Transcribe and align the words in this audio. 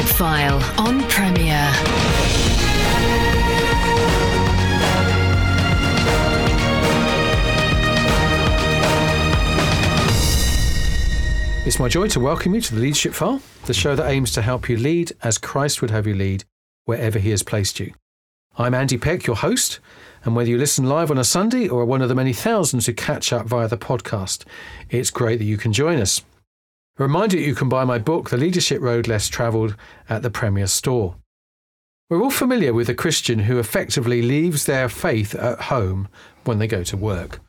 File 0.00 0.56
on 0.78 1.02
Premier. 1.10 1.70
It's 11.66 11.78
my 11.78 11.88
joy 11.90 12.08
to 12.08 12.20
welcome 12.20 12.54
you 12.54 12.62
to 12.62 12.74
the 12.74 12.80
Leadership 12.80 13.12
File, 13.12 13.42
the 13.66 13.74
show 13.74 13.94
that 13.94 14.08
aims 14.08 14.32
to 14.32 14.40
help 14.40 14.70
you 14.70 14.78
lead 14.78 15.12
as 15.22 15.36
Christ 15.36 15.82
would 15.82 15.90
have 15.90 16.06
you 16.06 16.14
lead 16.14 16.44
wherever 16.86 17.18
He 17.18 17.28
has 17.28 17.42
placed 17.42 17.78
you. 17.78 17.92
I'm 18.56 18.72
Andy 18.72 18.96
Peck, 18.96 19.26
your 19.26 19.36
host, 19.36 19.78
and 20.24 20.34
whether 20.34 20.48
you 20.48 20.56
listen 20.56 20.88
live 20.88 21.10
on 21.10 21.18
a 21.18 21.24
Sunday 21.24 21.68
or 21.68 21.84
one 21.84 22.00
of 22.00 22.08
the 22.08 22.14
many 22.14 22.32
thousands 22.32 22.86
who 22.86 22.94
catch 22.94 23.30
up 23.30 23.44
via 23.44 23.68
the 23.68 23.76
podcast, 23.76 24.46
it's 24.88 25.10
great 25.10 25.36
that 25.36 25.44
you 25.44 25.58
can 25.58 25.74
join 25.74 25.98
us. 25.98 26.22
A 27.02 27.04
reminder 27.04 27.36
that 27.36 27.42
you 27.42 27.56
can 27.56 27.68
buy 27.68 27.82
my 27.82 27.98
book, 27.98 28.30
The 28.30 28.36
Leadership 28.36 28.80
Road 28.80 29.08
Less 29.08 29.26
Travelled, 29.26 29.74
at 30.08 30.22
the 30.22 30.30
Premier 30.30 30.68
Store. 30.68 31.16
We're 32.08 32.22
all 32.22 32.30
familiar 32.30 32.72
with 32.72 32.88
a 32.88 32.94
Christian 32.94 33.40
who 33.40 33.58
effectively 33.58 34.22
leaves 34.22 34.66
their 34.66 34.88
faith 34.88 35.34
at 35.34 35.62
home 35.62 36.06
when 36.44 36.60
they 36.60 36.68
go 36.68 36.84
to 36.84 36.96
work, 36.96 37.40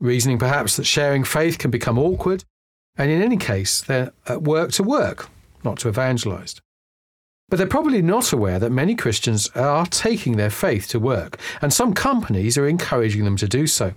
reasoning 0.00 0.38
perhaps 0.38 0.76
that 0.76 0.84
sharing 0.84 1.24
faith 1.24 1.58
can 1.58 1.70
become 1.70 1.98
awkward, 1.98 2.44
and 2.96 3.10
in 3.10 3.20
any 3.20 3.36
case, 3.36 3.82
they're 3.82 4.14
at 4.28 4.44
work 4.44 4.72
to 4.72 4.82
work, 4.82 5.28
not 5.62 5.78
to 5.80 5.88
evangelise. 5.88 6.58
But 7.50 7.58
they're 7.58 7.66
probably 7.66 8.00
not 8.00 8.32
aware 8.32 8.58
that 8.58 8.70
many 8.70 8.94
Christians 8.94 9.50
are 9.54 9.84
taking 9.84 10.38
their 10.38 10.48
faith 10.48 10.88
to 10.88 10.98
work, 10.98 11.38
and 11.60 11.70
some 11.70 11.92
companies 11.92 12.56
are 12.56 12.66
encouraging 12.66 13.24
them 13.24 13.36
to 13.36 13.46
do 13.46 13.66
so. 13.66 13.92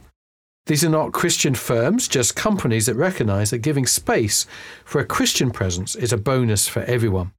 These 0.65 0.83
are 0.83 0.89
not 0.89 1.13
Christian 1.13 1.55
firms, 1.55 2.07
just 2.07 2.35
companies 2.35 2.85
that 2.85 2.95
recognise 2.95 3.49
that 3.49 3.59
giving 3.59 3.87
space 3.87 4.45
for 4.85 5.01
a 5.01 5.05
Christian 5.05 5.51
presence 5.51 5.95
is 5.95 6.13
a 6.13 6.17
bonus 6.17 6.67
for 6.67 6.81
everyone. 6.83 7.31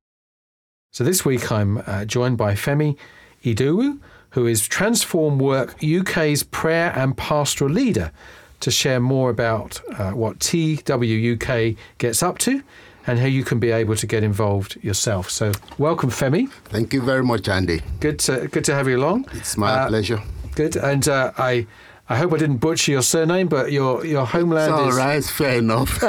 So 0.93 1.05
this 1.05 1.25
week 1.25 1.53
I'm 1.53 1.79
uh, 1.87 2.05
joined 2.05 2.37
by 2.37 2.55
Femi 2.55 2.97
Idowu, 3.45 4.01
who 4.31 4.47
is 4.47 4.67
Transform 4.67 5.39
Work 5.39 5.77
UK's 5.83 6.43
prayer 6.43 6.93
and 6.97 7.17
pastoral 7.17 7.71
leader, 7.71 8.11
to 8.61 8.71
share 8.71 9.01
more 9.01 9.31
about 9.31 9.81
uh, 9.99 10.11
what 10.11 10.41
TWUK 10.41 11.77
gets 11.99 12.23
up 12.23 12.39
to 12.39 12.63
and 13.07 13.19
how 13.19 13.27
you 13.27 13.45
can 13.45 13.59
be 13.59 13.71
able 13.71 13.97
to 13.97 14.07
get 14.07 14.23
involved 14.23 14.77
yourself. 14.83 15.31
So, 15.31 15.53
welcome, 15.79 16.11
Femi. 16.11 16.51
Thank 16.65 16.93
you 16.93 17.01
very 17.01 17.23
much, 17.23 17.49
Andy. 17.49 17.81
Good 18.01 18.19
to 18.21 18.49
good 18.49 18.65
to 18.65 18.75
have 18.75 18.89
you 18.89 18.99
along. 18.99 19.27
It's 19.33 19.57
my 19.57 19.71
uh, 19.71 19.89
pleasure. 19.89 20.21
Good, 20.55 20.77
and 20.77 21.09
uh, 21.09 21.33
I. 21.39 21.67
I 22.11 22.17
hope 22.17 22.33
I 22.33 22.39
didn't 22.39 22.57
butcher 22.57 22.91
your 22.91 23.03
surname, 23.03 23.47
but 23.47 23.71
your, 23.71 24.05
your 24.05 24.27
homeland 24.27 24.73
it's 24.73 24.81
all 24.81 24.89
is. 24.89 24.99
All 24.99 25.07
right, 25.07 25.25
fair 25.25 25.59
enough. 25.59 26.01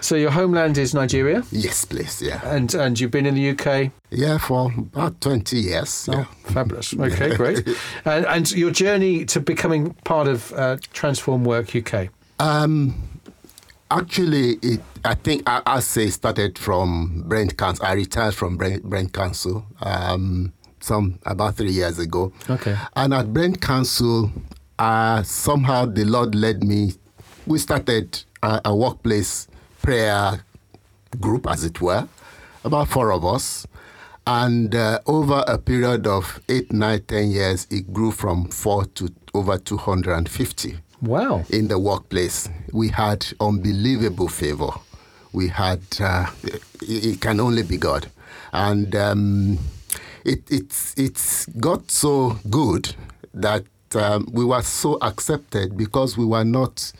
so 0.02 0.16
your 0.16 0.30
homeland 0.30 0.76
is 0.76 0.92
Nigeria. 0.92 1.42
Yes, 1.50 1.86
please. 1.86 2.20
Yeah. 2.20 2.40
And 2.44 2.74
and 2.74 3.00
you've 3.00 3.10
been 3.10 3.24
in 3.24 3.34
the 3.34 3.50
UK. 3.50 3.90
Yeah, 4.10 4.36
for 4.36 4.70
about 4.76 5.18
twenty 5.22 5.60
years. 5.60 6.10
Oh, 6.12 6.18
yeah. 6.18 6.24
fabulous. 6.44 6.92
Okay, 6.92 7.34
great. 7.34 7.66
and, 8.04 8.26
and 8.26 8.52
your 8.52 8.70
journey 8.70 9.24
to 9.24 9.40
becoming 9.40 9.94
part 10.04 10.28
of 10.28 10.52
uh, 10.52 10.76
Transform 10.92 11.44
Work 11.44 11.74
UK. 11.74 12.10
Um, 12.38 13.08
Actually, 13.90 14.52
it, 14.62 14.80
I 15.04 15.14
think 15.14 15.42
I, 15.46 15.60
I 15.66 15.80
say 15.80 16.08
started 16.08 16.58
from 16.58 17.24
Brent 17.26 17.58
Council. 17.58 17.84
I 17.84 17.92
retired 17.92 18.34
from 18.34 18.56
Brent, 18.56 18.82
Brent 18.84 19.12
Council 19.12 19.66
um, 19.82 20.54
some 20.82 21.18
about 21.24 21.56
three 21.56 21.70
years 21.70 21.98
ago. 21.98 22.32
Okay. 22.48 22.76
And 22.96 23.14
at 23.14 23.32
Brent 23.32 23.60
Council, 23.60 24.30
uh, 24.78 25.22
somehow 25.22 25.86
the 25.86 26.04
Lord 26.04 26.34
led 26.34 26.64
me. 26.64 26.94
We 27.46 27.58
started 27.58 28.22
a, 28.42 28.60
a 28.66 28.76
workplace 28.76 29.48
prayer 29.80 30.44
group, 31.20 31.46
as 31.48 31.64
it 31.64 31.80
were, 31.80 32.08
about 32.64 32.88
four 32.88 33.12
of 33.12 33.24
us. 33.24 33.66
And 34.26 34.74
uh, 34.74 35.00
over 35.06 35.44
a 35.48 35.58
period 35.58 36.06
of 36.06 36.40
eight, 36.48 36.72
nine, 36.72 37.02
ten 37.02 37.30
years, 37.30 37.66
it 37.70 37.92
grew 37.92 38.12
from 38.12 38.48
four 38.48 38.84
to 38.84 39.12
over 39.34 39.58
250. 39.58 40.76
Wow. 41.00 41.44
In 41.50 41.66
the 41.66 41.78
workplace, 41.78 42.48
we 42.72 42.88
had 42.88 43.26
unbelievable 43.40 44.28
favor. 44.28 44.70
We 45.32 45.48
had, 45.48 45.80
uh, 45.98 46.26
it, 46.44 46.62
it, 46.82 47.20
can 47.20 47.40
only 47.40 47.64
be 47.64 47.76
God. 47.76 48.08
And 48.52 48.94
um, 48.94 49.58
it, 50.24 50.42
it's, 50.50 50.94
it's 50.96 51.46
got 51.46 51.90
so 51.90 52.38
good 52.50 52.94
that 53.34 53.64
um, 53.94 54.28
we 54.32 54.44
were 54.44 54.62
so 54.62 54.98
accepted 55.02 55.76
because 55.76 56.16
we 56.16 56.24
were 56.24 56.44
not 56.44 56.92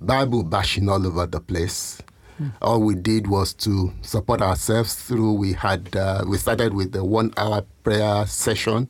Bible 0.00 0.42
bashing 0.42 0.88
all 0.88 1.04
over 1.06 1.26
the 1.26 1.40
place. 1.40 2.00
Hmm. 2.38 2.48
All 2.60 2.80
we 2.80 2.94
did 2.94 3.26
was 3.26 3.52
to 3.54 3.92
support 4.02 4.42
ourselves 4.42 4.94
through. 4.94 5.32
We 5.34 5.54
had 5.54 5.96
uh, 5.96 6.24
we 6.28 6.36
started 6.36 6.74
with 6.74 6.92
the 6.92 7.02
one 7.02 7.32
hour 7.36 7.64
prayer 7.82 8.26
session 8.26 8.88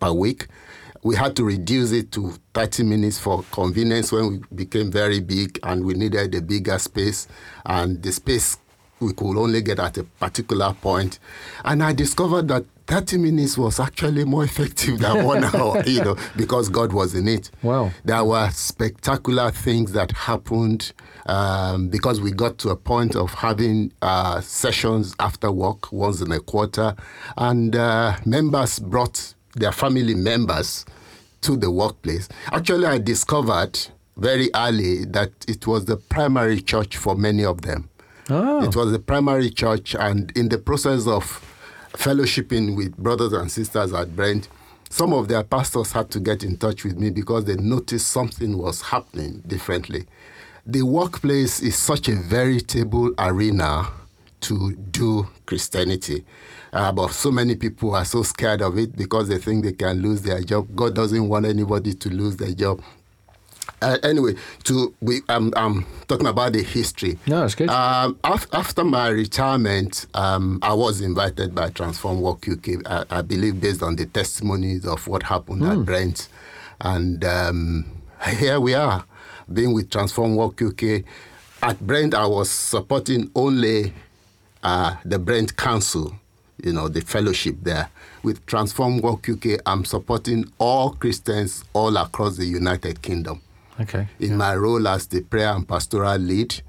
per 0.00 0.12
week, 0.12 0.48
we 1.02 1.16
had 1.16 1.34
to 1.36 1.44
reduce 1.44 1.92
it 1.92 2.12
to 2.12 2.34
30 2.54 2.82
minutes 2.84 3.18
for 3.18 3.42
convenience 3.50 4.12
when 4.12 4.28
we 4.28 4.40
became 4.54 4.90
very 4.90 5.20
big 5.20 5.58
and 5.62 5.84
we 5.84 5.94
needed 5.94 6.34
a 6.34 6.42
bigger 6.42 6.78
space 6.78 7.26
and 7.66 8.02
the 8.02 8.12
space 8.12 8.58
we 9.00 9.14
could 9.14 9.38
only 9.38 9.62
get 9.62 9.78
at 9.78 9.96
a 9.96 10.04
particular 10.04 10.74
point 10.74 11.18
and 11.64 11.82
i 11.82 11.92
discovered 11.92 12.48
that 12.48 12.64
30 12.90 13.18
minutes 13.18 13.56
was 13.56 13.78
actually 13.78 14.24
more 14.24 14.42
effective 14.42 14.98
than 14.98 15.24
one 15.24 15.44
hour 15.54 15.80
you 15.86 16.02
know 16.02 16.16
because 16.36 16.68
god 16.68 16.92
was 16.92 17.14
in 17.14 17.28
it 17.28 17.48
wow 17.62 17.88
there 18.04 18.24
were 18.24 18.50
spectacular 18.50 19.52
things 19.52 19.92
that 19.92 20.10
happened 20.10 20.92
um, 21.26 21.88
because 21.88 22.20
we 22.20 22.32
got 22.32 22.58
to 22.58 22.70
a 22.70 22.76
point 22.76 23.14
of 23.14 23.32
having 23.32 23.92
uh, 24.02 24.40
sessions 24.40 25.14
after 25.20 25.52
work 25.52 25.92
once 25.92 26.20
in 26.20 26.32
a 26.32 26.40
quarter 26.40 26.96
and 27.36 27.76
uh, 27.76 28.16
members 28.26 28.80
brought 28.80 29.34
their 29.54 29.70
family 29.70 30.14
members 30.14 30.84
to 31.42 31.56
the 31.56 31.70
workplace. 31.70 32.28
Actually, 32.52 32.86
I 32.86 32.98
discovered 32.98 33.78
very 34.16 34.50
early 34.54 35.04
that 35.06 35.30
it 35.48 35.66
was 35.66 35.86
the 35.86 35.96
primary 35.96 36.60
church 36.60 36.96
for 36.96 37.14
many 37.14 37.44
of 37.44 37.62
them. 37.62 37.88
Oh. 38.28 38.62
It 38.62 38.76
was 38.76 38.92
the 38.92 38.98
primary 38.98 39.50
church, 39.50 39.94
and 39.98 40.30
in 40.36 40.48
the 40.50 40.58
process 40.58 41.06
of 41.06 41.49
fellowshipping 41.92 42.76
with 42.76 42.96
brothers 42.96 43.32
and 43.32 43.50
sisters 43.50 43.92
at 43.92 44.14
Brent, 44.14 44.48
some 44.88 45.12
of 45.12 45.28
their 45.28 45.44
pastors 45.44 45.92
had 45.92 46.10
to 46.10 46.20
get 46.20 46.42
in 46.42 46.56
touch 46.56 46.84
with 46.84 46.98
me 46.98 47.10
because 47.10 47.44
they 47.44 47.56
noticed 47.56 48.08
something 48.08 48.58
was 48.58 48.82
happening 48.82 49.42
differently. 49.46 50.06
The 50.66 50.82
workplace 50.82 51.60
is 51.60 51.76
such 51.76 52.08
a 52.08 52.16
veritable 52.16 53.12
arena 53.18 53.88
to 54.42 54.74
do 54.74 55.28
Christianity. 55.46 56.24
Uh, 56.72 56.92
but 56.92 57.10
so 57.12 57.30
many 57.30 57.56
people 57.56 57.94
are 57.94 58.04
so 58.04 58.22
scared 58.22 58.62
of 58.62 58.78
it 58.78 58.96
because 58.96 59.28
they 59.28 59.38
think 59.38 59.64
they 59.64 59.72
can 59.72 60.00
lose 60.00 60.22
their 60.22 60.40
job. 60.40 60.68
God 60.74 60.94
doesn't 60.94 61.28
want 61.28 61.46
anybody 61.46 61.94
to 61.94 62.08
lose 62.08 62.36
their 62.36 62.52
job. 62.52 62.82
Uh, 63.82 63.98
anyway, 64.02 64.34
to 64.64 64.94
we, 65.00 65.20
um, 65.28 65.52
I'm 65.56 65.86
talking 66.08 66.26
about 66.26 66.52
the 66.52 66.62
history. 66.62 67.18
No, 67.26 67.44
it's 67.44 67.54
good. 67.54 67.68
Um, 67.68 68.18
af- 68.24 68.46
after 68.52 68.84
my 68.84 69.08
retirement, 69.08 70.06
um, 70.14 70.58
I 70.62 70.74
was 70.74 71.00
invited 71.00 71.54
by 71.54 71.70
Transform 71.70 72.20
Work 72.20 72.48
UK. 72.48 72.86
I, 72.86 73.04
I, 73.10 73.22
believe 73.22 73.60
based 73.60 73.82
on 73.82 73.96
the 73.96 74.06
testimonies 74.06 74.86
of 74.86 75.06
what 75.06 75.22
happened 75.24 75.62
mm. 75.62 75.70
at 75.70 75.76
hmm. 75.76 75.84
Brent, 75.84 76.28
and 76.80 77.24
um, 77.24 77.84
here 78.36 78.60
we 78.60 78.74
are, 78.74 79.04
being 79.52 79.72
with 79.72 79.90
Transform 79.90 80.36
Work 80.36 80.60
UK. 80.60 81.04
At 81.62 81.80
Brent, 81.80 82.14
I 82.14 82.26
was 82.26 82.50
supporting 82.50 83.30
only 83.34 83.92
uh, 84.62 84.96
the 85.04 85.18
Brent 85.18 85.56
Council 85.56 86.14
you 86.64 86.72
know, 86.72 86.88
the 86.88 87.00
fellowship 87.00 87.56
there. 87.62 87.88
With 88.22 88.44
Transform 88.46 88.98
Work 88.98 89.28
UK, 89.28 89.60
I'm 89.66 89.84
supporting 89.84 90.50
all 90.58 90.90
Christians 90.90 91.64
all 91.72 91.96
across 91.96 92.36
the 92.36 92.44
United 92.44 93.02
Kingdom. 93.02 93.40
Okay. 93.80 94.06
In 94.18 94.30
yeah. 94.30 94.36
my 94.36 94.54
role 94.56 94.86
as 94.86 95.06
the 95.06 95.22
prayer 95.22 95.54
and 95.54 95.66
pastoral 95.66 96.18
lead, 96.18 96.62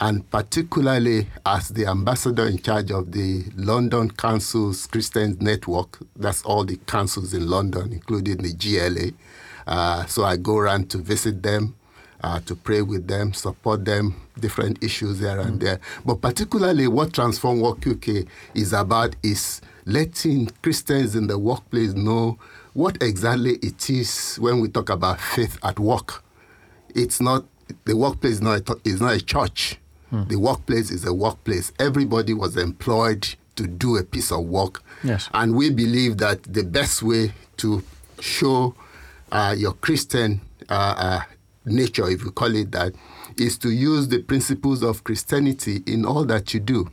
and 0.00 0.28
particularly 0.30 1.28
as 1.46 1.68
the 1.68 1.86
ambassador 1.86 2.46
in 2.46 2.58
charge 2.58 2.90
of 2.90 3.12
the 3.12 3.44
London 3.56 4.10
Council's 4.10 4.86
Christian 4.86 5.36
Network. 5.40 5.98
That's 6.16 6.42
all 6.42 6.64
the 6.64 6.76
councils 6.86 7.32
in 7.32 7.48
London, 7.48 7.92
including 7.92 8.38
the 8.38 8.52
GLA. 8.52 9.12
Uh, 9.66 10.04
so 10.06 10.24
I 10.24 10.36
go 10.36 10.58
around 10.58 10.90
to 10.90 10.98
visit 10.98 11.42
them, 11.42 11.76
uh, 12.22 12.40
to 12.40 12.54
pray 12.54 12.82
with 12.82 13.06
them, 13.06 13.32
support 13.32 13.84
them, 13.84 14.16
different 14.38 14.82
issues 14.82 15.20
here 15.20 15.38
and 15.38 15.60
there. 15.60 15.80
But 16.04 16.20
particularly, 16.20 16.88
what 16.88 17.12
Transform 17.12 17.60
Work 17.60 17.86
UK 17.86 18.26
is 18.54 18.72
about 18.72 19.16
is 19.22 19.60
letting 19.86 20.50
Christians 20.62 21.14
in 21.14 21.28
the 21.28 21.38
workplace 21.38 21.94
know 21.94 22.38
what 22.72 23.00
exactly 23.02 23.56
it 23.62 23.88
is 23.88 24.36
when 24.36 24.60
we 24.60 24.68
talk 24.68 24.90
about 24.90 25.20
faith 25.20 25.58
at 25.62 25.78
work. 25.78 26.23
It's 26.94 27.20
not 27.20 27.44
the 27.84 27.96
workplace 27.96 28.34
is 28.34 28.42
not 28.42 28.68
a, 28.68 28.76
is 28.84 29.00
not 29.00 29.14
a 29.14 29.20
church. 29.20 29.78
Hmm. 30.10 30.24
The 30.28 30.36
workplace 30.36 30.90
is 30.90 31.04
a 31.04 31.14
workplace. 31.14 31.72
Everybody 31.78 32.34
was 32.34 32.56
employed 32.56 33.34
to 33.56 33.66
do 33.66 33.96
a 33.96 34.02
piece 34.02 34.32
of 34.32 34.44
work. 34.44 34.82
Yes. 35.02 35.28
And 35.32 35.54
we 35.54 35.70
believe 35.70 36.18
that 36.18 36.42
the 36.42 36.62
best 36.64 37.02
way 37.02 37.32
to 37.58 37.82
show 38.20 38.74
uh, 39.32 39.54
your 39.56 39.72
Christian 39.72 40.40
uh, 40.68 40.94
uh, 40.96 41.20
nature, 41.64 42.08
if 42.08 42.24
you 42.24 42.30
call 42.30 42.54
it 42.54 42.72
that, 42.72 42.94
is 43.38 43.58
to 43.58 43.70
use 43.70 44.08
the 44.08 44.22
principles 44.22 44.82
of 44.82 45.04
Christianity 45.04 45.82
in 45.86 46.04
all 46.04 46.24
that 46.26 46.54
you 46.54 46.60
do. 46.60 46.90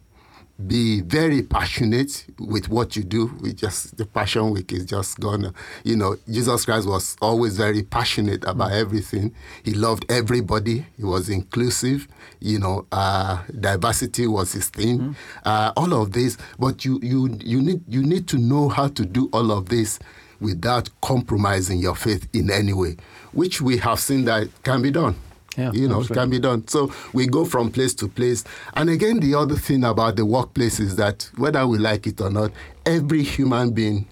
Be 0.68 1.02
very 1.02 1.42
passionate 1.42 2.26
with 2.40 2.70
what 2.70 2.96
you 2.96 3.04
do. 3.04 3.32
We 3.42 3.54
just 3.54 3.98
the 3.98 4.06
passion 4.06 4.52
week 4.52 4.72
is 4.72 4.86
just 4.86 5.20
gonna, 5.20 5.54
you 5.84 5.96
know, 5.96 6.16
Jesus 6.30 6.66
Christ 6.66 6.88
was 6.88 7.16
always 7.22 7.58
very 7.58 7.84
passionate 7.84 8.44
about 8.46 8.72
everything. 8.72 9.34
He 9.64 9.74
loved 9.74 10.06
everybody. 10.10 10.86
He 10.98 11.04
was 11.04 11.30
inclusive. 11.30 12.08
You 12.40 12.60
know, 12.60 12.86
uh, 12.92 13.44
diversity 13.60 14.28
was 14.28 14.54
his 14.54 14.70
thing. 14.70 15.16
Uh, 15.44 15.74
all 15.78 15.94
of 15.94 16.12
this, 16.12 16.38
but 16.58 16.86
you 16.86 17.00
you 17.02 17.38
you 17.44 17.62
need 17.62 17.84
you 17.88 18.04
need 18.04 18.28
to 18.30 18.38
know 18.38 18.70
how 18.70 18.88
to 18.90 19.06
do 19.06 19.30
all 19.34 19.52
of 19.52 19.70
this 19.70 20.00
without 20.40 20.90
compromising 21.02 21.80
your 21.80 21.96
faith 21.96 22.28
in 22.34 22.50
any 22.50 22.74
way, 22.74 22.98
which 23.32 23.62
we 23.62 23.78
have 23.78 24.00
seen 24.00 24.26
that 24.26 24.48
can 24.64 24.82
be 24.82 24.92
done. 24.92 25.16
Yeah, 25.58 25.72
you 25.74 25.88
know, 25.88 26.02
it 26.02 26.08
can 26.10 26.30
be 26.30 26.40
done. 26.40 26.66
So 26.68 26.94
we 27.14 27.28
go 27.28 27.44
from 27.44 27.72
place 27.72 27.94
to 27.96 28.08
place. 28.08 28.44
And 28.76 28.90
again, 28.90 29.20
the 29.20 29.36
other 29.36 29.56
thing 29.56 29.84
about 29.84 30.16
the 30.16 30.26
workplace 30.26 30.80
is 30.80 30.96
that 30.96 31.30
whether 31.36 31.66
we 31.68 31.78
like 31.78 32.08
it 32.08 32.22
or 32.22 32.30
not, 32.30 32.52
every 32.86 33.22
human 33.24 33.72
being 33.72 34.08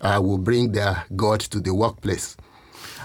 uh, 0.00 0.18
will 0.22 0.38
bring 0.38 0.72
their 0.72 1.04
God 1.14 1.40
to 1.40 1.60
the 1.60 1.74
workplace. 1.74 2.36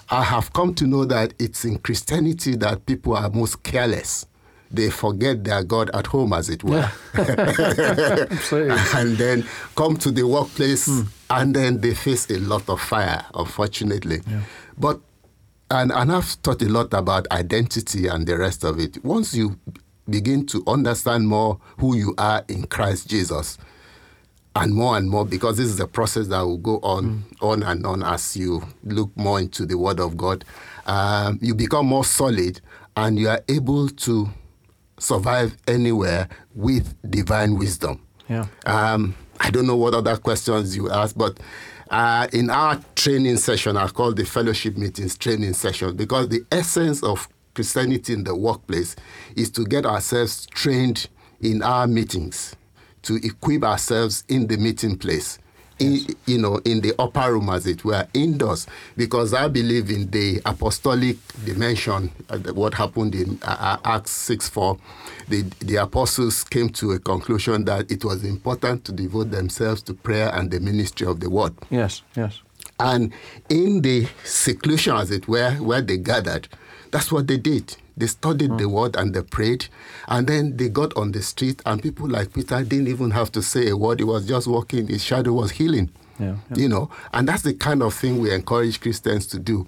I 0.10 0.24
have 0.24 0.54
come 0.54 0.74
to 0.76 0.88
know 0.88 1.06
that 1.06 1.34
it's 1.40 1.66
in 1.66 1.78
Christianity 1.80 2.56
that 2.58 2.86
people 2.86 3.16
are 3.18 3.30
most 3.30 3.64
careless. 3.64 4.28
They 4.72 4.90
forget 4.90 5.44
their 5.44 5.64
God 5.64 5.90
at 5.94 6.08
home, 6.08 6.34
as 6.34 6.50
it 6.50 6.64
were. 6.64 6.90
Absolutely. 7.14 8.78
and 8.96 9.18
then 9.18 9.46
come 9.76 9.98
to 9.98 10.10
the 10.12 10.24
workplace 10.24 10.88
and 11.30 11.56
then 11.56 11.80
they 11.82 11.94
face 11.94 12.30
a 12.30 12.40
lot 12.40 12.68
of 12.70 12.80
fire, 12.82 13.26
unfortunately. 13.36 14.22
But 14.78 15.00
and, 15.74 15.92
and 15.92 16.12
I've 16.12 16.26
thought 16.26 16.62
a 16.62 16.70
lot 16.70 16.94
about 16.94 17.28
identity 17.32 18.08
and 18.08 18.26
the 18.28 18.38
rest 18.38 18.64
of 18.64 18.80
it. 18.80 19.04
Once 19.04 19.34
you 19.34 19.60
begin 20.10 20.46
to 20.48 20.64
understand 20.68 21.28
more 21.28 21.60
who 21.80 21.96
you 21.96 22.14
are 22.18 22.44
in 22.48 22.66
Christ 22.68 23.10
Jesus, 23.10 23.58
and 24.56 24.74
more 24.74 24.98
and 24.98 25.10
more, 25.10 25.26
because 25.26 25.58
this 25.58 25.66
is 25.68 25.80
a 25.80 25.88
process 25.88 26.28
that 26.28 26.42
will 26.42 26.60
go 26.60 26.78
on, 26.84 27.24
on 27.42 27.64
and 27.64 27.86
on 27.86 28.04
as 28.04 28.38
you 28.38 28.62
look 28.84 29.10
more 29.18 29.40
into 29.40 29.66
the 29.66 29.78
Word 29.78 30.00
of 30.00 30.16
God, 30.16 30.46
um, 30.86 31.40
you 31.42 31.56
become 31.56 31.88
more 31.88 32.06
solid, 32.06 32.62
and 32.96 33.18
you 33.18 33.30
are 33.30 33.42
able 33.50 33.90
to 33.90 34.30
survive 35.00 35.58
anywhere 35.68 36.30
with 36.54 36.96
divine 37.10 37.58
wisdom. 37.58 38.00
Yeah. 38.30 38.46
Um, 38.66 39.16
I 39.40 39.50
don't 39.50 39.66
know 39.66 39.76
what 39.76 39.96
other 39.96 40.18
questions 40.18 40.78
you 40.78 40.92
ask, 40.92 41.18
but 41.18 41.40
uh, 41.94 42.28
in 42.34 42.50
our 42.50 42.82
training 42.96 43.38
session, 43.38 43.78
I 43.78 43.88
call 43.88 44.14
the 44.14 44.26
fellowship 44.26 44.78
meetings 44.78 45.16
training 45.16 45.54
session 45.54 45.96
because 45.96 46.28
the 46.28 46.44
essence 46.52 47.04
of 47.04 47.30
Christianity 47.54 48.14
in 48.14 48.24
the 48.24 48.36
workplace 48.36 48.96
is 49.36 49.52
to 49.52 49.64
get 49.64 49.86
ourselves 49.86 50.48
trained 50.48 51.08
in 51.40 51.62
our 51.62 51.86
meetings, 51.86 52.56
to 53.04 53.18
equip 53.18 53.64
ourselves 53.64 54.24
in 54.28 54.48
the 54.48 54.58
meeting 54.58 54.98
place. 54.98 55.38
In, 55.80 56.06
you 56.28 56.38
know, 56.38 56.58
in 56.66 56.82
the 56.82 56.94
upper 57.00 57.34
room, 57.34 57.50
as 57.50 57.66
it 57.66 57.84
were, 57.84 58.08
indoors, 58.14 58.68
because 58.96 59.34
I 59.34 59.48
believe 59.48 59.90
in 59.90 60.10
the 60.12 60.40
apostolic 60.46 61.18
dimension. 61.44 62.12
Uh, 62.30 62.38
what 62.54 62.76
happened 62.76 63.16
in 63.16 63.40
uh, 63.42 63.58
uh, 63.84 63.96
Acts 63.96 64.12
six 64.12 64.48
four, 64.48 64.78
the 65.28 65.42
the 65.60 65.78
apostles 65.78 66.44
came 66.44 66.70
to 66.70 66.92
a 66.92 67.00
conclusion 67.00 67.66
that 67.66 67.92
it 67.92 68.06
was 68.06 68.24
important 68.24 68.86
to 68.86 68.92
devote 68.92 69.32
themselves 69.32 69.82
to 69.84 69.94
prayer 69.96 70.30
and 70.34 70.52
the 70.52 70.60
ministry 70.60 71.08
of 71.08 71.20
the 71.20 71.30
word. 71.30 71.54
Yes, 71.72 72.04
yes. 72.16 72.40
And 72.80 73.12
in 73.50 73.82
the 73.82 74.08
seclusion, 74.24 74.96
as 74.96 75.12
it 75.12 75.28
were, 75.28 75.56
where 75.56 75.82
they 75.82 75.98
gathered, 75.98 76.48
that's 76.92 77.12
what 77.12 77.28
they 77.28 77.38
did. 77.38 77.76
They 77.96 78.08
studied 78.08 78.52
the 78.58 78.66
mm. 78.66 78.72
word 78.72 78.96
and 78.96 79.14
they 79.14 79.22
prayed. 79.22 79.68
And 80.08 80.28
then 80.28 80.58
they 80.58 80.70
got 80.70 80.96
on 80.98 81.12
the 81.12 81.22
street, 81.22 81.62
and 81.66 81.82
people 81.82 82.08
like 82.10 82.34
Peter 82.34 82.64
didn't 82.64 82.88
even 82.88 83.12
have 83.12 83.32
to 83.34 83.42
say 83.42 83.70
a 83.70 83.78
word. 83.78 84.00
He 84.00 84.06
was 84.06 84.28
just 84.28 84.48
walking, 84.48 84.88
his 84.88 85.04
shadow 85.04 85.34
was 85.34 85.52
healing. 85.52 85.92
Yeah, 86.20 86.36
yeah. 86.50 86.58
You 86.58 86.70
know, 86.70 86.90
and 87.14 87.28
that's 87.28 87.42
the 87.42 87.54
kind 87.54 87.82
of 87.82 87.94
thing 87.94 88.20
we 88.20 88.32
encourage 88.32 88.80
Christians 88.80 89.28
to 89.28 89.40
do. 89.40 89.68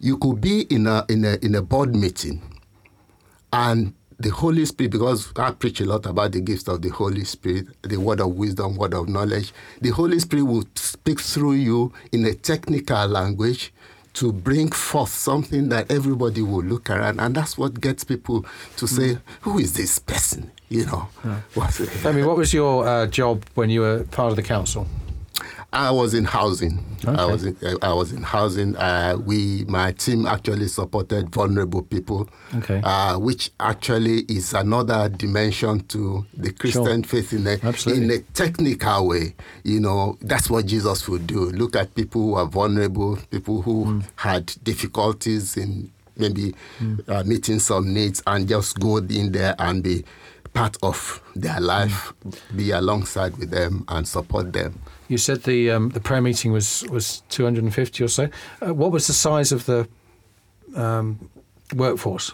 You 0.00 0.18
could 0.18 0.40
be 0.40 0.62
in 0.62 0.86
a, 0.86 1.04
in 1.08 1.24
a, 1.24 1.36
in 1.42 1.54
a 1.54 1.62
board 1.62 1.94
meeting, 1.94 2.40
and 3.52 3.94
the 4.18 4.30
Holy 4.30 4.66
Spirit, 4.66 4.92
because 4.92 5.32
I 5.36 5.50
preach 5.50 5.80
a 5.80 5.86
lot 5.86 6.04
about 6.04 6.32
the 6.32 6.40
gifts 6.40 6.68
of 6.68 6.82
the 6.82 6.90
Holy 6.90 7.24
Spirit, 7.24 7.68
the 7.82 7.96
word 7.96 8.20
of 8.20 8.34
wisdom, 8.34 8.76
word 8.76 8.92
of 8.92 9.08
knowledge, 9.08 9.52
the 9.80 9.90
Holy 9.90 10.18
Spirit 10.18 10.44
will 10.44 10.64
speak 10.74 11.20
through 11.20 11.54
you 11.54 11.92
in 12.12 12.26
a 12.26 12.34
technical 12.34 13.06
language 13.06 13.72
to 14.14 14.32
bring 14.32 14.70
forth 14.72 15.10
something 15.10 15.68
that 15.68 15.90
everybody 15.90 16.42
will 16.42 16.62
look 16.64 16.90
around. 16.90 17.20
And 17.20 17.34
that's 17.34 17.56
what 17.56 17.80
gets 17.80 18.04
people 18.04 18.44
to 18.76 18.86
say, 18.86 19.18
Who 19.42 19.58
is 19.58 19.74
this 19.74 19.98
person? 19.98 20.50
You 20.68 20.86
know, 20.86 21.08
what's 21.54 21.80
it? 21.80 21.88
Femi, 21.88 22.24
what 22.24 22.36
was 22.36 22.54
your 22.54 22.86
uh, 22.86 23.06
job 23.06 23.44
when 23.54 23.70
you 23.70 23.80
were 23.80 24.04
part 24.04 24.30
of 24.30 24.36
the 24.36 24.42
council? 24.42 24.86
I 25.72 25.92
was 25.92 26.14
in 26.14 26.24
housing. 26.24 26.84
I 27.06 27.24
was 27.26 27.44
in, 27.44 27.56
I 27.80 27.92
was 27.92 28.12
in 28.12 28.22
housing. 28.24 28.74
Uh, 28.76 29.16
we, 29.24 29.64
my 29.68 29.92
team, 29.92 30.26
actually 30.26 30.66
supported 30.66 31.30
vulnerable 31.30 31.82
people, 31.82 32.28
Okay. 32.56 32.80
uh, 32.82 33.18
which 33.18 33.52
actually 33.60 34.22
is 34.22 34.52
another 34.52 35.08
dimension 35.08 35.80
to 35.88 36.26
the 36.36 36.52
Christian 36.52 37.04
faith 37.04 37.32
in 37.32 37.46
a 37.46 37.58
Absolutely. 37.62 38.04
in 38.04 38.10
a 38.10 38.18
technical 38.34 39.06
way. 39.08 39.34
You 39.62 39.78
know, 39.78 40.18
that's 40.22 40.50
what 40.50 40.66
Jesus 40.66 41.08
would 41.08 41.26
do. 41.28 41.50
Look 41.50 41.76
at 41.76 41.94
people 41.94 42.20
who 42.22 42.34
are 42.34 42.46
vulnerable, 42.46 43.16
people 43.30 43.62
who 43.62 43.84
Hmm. 43.84 44.00
had 44.16 44.52
difficulties 44.64 45.56
in 45.56 45.90
maybe 46.16 46.54
uh, 47.08 47.22
meeting 47.24 47.60
some 47.60 47.94
needs, 47.94 48.22
and 48.26 48.48
just 48.48 48.78
go 48.80 48.96
in 48.98 49.30
there 49.32 49.54
and 49.58 49.82
be 49.84 50.04
part 50.52 50.76
of 50.82 51.22
their 51.36 51.60
life, 51.60 52.12
be 52.56 52.72
alongside 52.72 53.36
with 53.38 53.50
them 53.50 53.84
and 53.88 54.06
support 54.08 54.52
them. 54.52 54.78
You 55.10 55.18
said 55.18 55.42
the 55.42 55.70
um, 55.72 55.88
the 55.90 56.00
prayer 56.00 56.20
meeting 56.22 56.52
was 56.52 56.84
was 56.88 57.22
250 57.30 58.04
or 58.04 58.08
so. 58.08 58.28
Uh, 58.64 58.72
what 58.72 58.92
was 58.92 59.06
the 59.08 59.12
size 59.12 59.50
of 59.52 59.66
the 59.66 59.88
um, 60.76 61.28
workforce? 61.74 62.32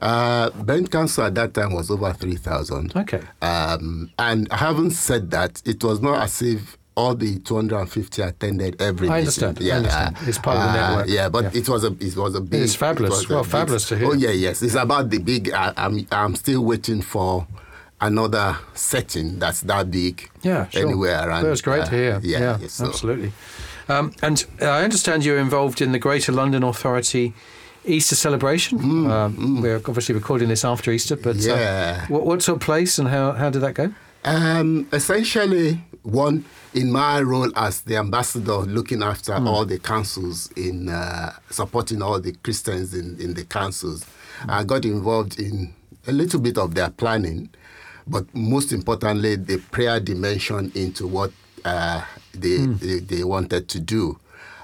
Uh, 0.00 0.50
Brent 0.50 0.90
Council 0.90 1.24
at 1.24 1.34
that 1.36 1.54
time 1.54 1.72
was 1.72 1.90
over 1.90 2.12
3,000. 2.12 2.94
Okay. 2.96 3.20
Um, 3.40 4.10
and 4.18 4.50
having 4.52 4.90
said 4.90 5.30
that, 5.30 5.62
it 5.64 5.82
was 5.84 6.00
not 6.02 6.20
as 6.22 6.42
if 6.42 6.76
all 6.96 7.14
the 7.14 7.38
250 7.38 8.20
attended 8.22 8.82
every 8.82 9.08
I 9.08 9.20
meeting. 9.22 9.44
understand, 9.44 9.58
I 9.62 9.70
understand. 9.76 10.16
It's 10.28 10.38
part 10.38 10.56
of 10.58 10.62
the 10.64 10.68
uh, 10.80 10.88
network. 10.90 11.08
Yeah, 11.08 11.28
but 11.28 11.44
Yeah. 11.44 11.60
it 11.60 11.68
was 11.68 11.84
a 11.84 11.92
it 12.00 12.16
was 12.16 12.34
a 12.34 12.40
big. 12.40 12.62
It's 12.62 12.74
fabulous. 12.74 13.22
it 13.22 13.28
Well, 13.30 13.42
big- 13.44 13.52
fabulous 13.52 13.88
to 13.88 13.96
hear. 13.96 14.08
Oh 14.08 14.12
yeah, 14.14 14.30
yes. 14.30 14.60
It's 14.62 14.74
about 14.74 15.08
the 15.10 15.18
big. 15.18 15.50
I, 15.52 15.72
I'm 15.76 16.06
I'm 16.10 16.34
still 16.34 16.64
waiting 16.64 17.00
for 17.00 17.46
another 18.06 18.56
setting 18.74 19.38
that's 19.38 19.60
that 19.62 19.90
big. 19.90 20.28
Yeah, 20.42 20.68
sure. 20.68 20.82
Anywhere 20.86 21.28
around. 21.28 21.44
That 21.44 21.50
was 21.50 21.62
great 21.62 21.82
uh, 21.82 21.86
to 21.86 21.90
hear. 21.90 22.20
Yeah, 22.22 22.58
yes, 22.60 22.72
so- 22.74 22.86
absolutely. 22.86 23.32
Um, 23.88 24.12
and 24.22 24.46
uh, 24.62 24.66
I 24.66 24.82
understand 24.84 25.24
you're 25.24 25.38
involved 25.38 25.80
in 25.82 25.92
the 25.92 25.98
Greater 25.98 26.32
London 26.32 26.62
Authority 26.62 27.34
Easter 27.84 28.14
celebration. 28.14 28.78
um, 29.10 29.60
We're 29.60 29.76
obviously 29.76 30.14
recording 30.14 30.48
this 30.48 30.64
after 30.64 30.90
Easter, 30.90 31.16
but 31.16 31.36
Mm, 31.36 31.46
Yeah. 31.46 32.00
uh, 32.02 32.06
what, 32.08 32.24
what 32.24 32.40
took 32.40 32.60
place 32.60 32.98
and 32.98 33.08
how, 33.08 33.32
how 33.32 33.50
did 33.50 33.60
that 33.60 33.74
go? 33.74 33.92
Um, 34.24 34.86
essentially, 34.90 35.82
one 36.02 36.44
in 36.72 36.90
my 36.90 37.20
role 37.20 37.50
as 37.56 37.82
the 37.82 37.96
ambassador, 37.98 38.58
looking 38.78 39.02
after 39.02 39.34
all 39.34 39.66
the 39.66 39.78
councils 39.78 40.50
in 40.56 40.88
uh, 40.88 41.32
supporting 41.50 42.00
all 42.00 42.18
the 42.20 42.32
Christians 42.42 42.94
in, 42.94 43.20
in 43.20 43.34
the 43.34 43.44
councils, 43.44 44.06
I 44.48 44.64
got 44.64 44.84
involved 44.86 45.38
in 45.38 45.74
a 46.06 46.12
little 46.12 46.40
bit 46.40 46.56
of 46.56 46.74
their 46.74 46.88
planning, 46.90 47.50
but 48.06 48.32
most 48.34 48.72
importantly, 48.72 49.36
the 49.36 49.58
prayer 49.58 50.00
dimension 50.00 50.70
into 50.74 51.06
what 51.06 51.32
uh, 51.64 52.04
they, 52.32 52.58
they 52.58 52.98
they 53.00 53.24
wanted 53.24 53.68
to 53.68 53.80
do. 53.80 54.18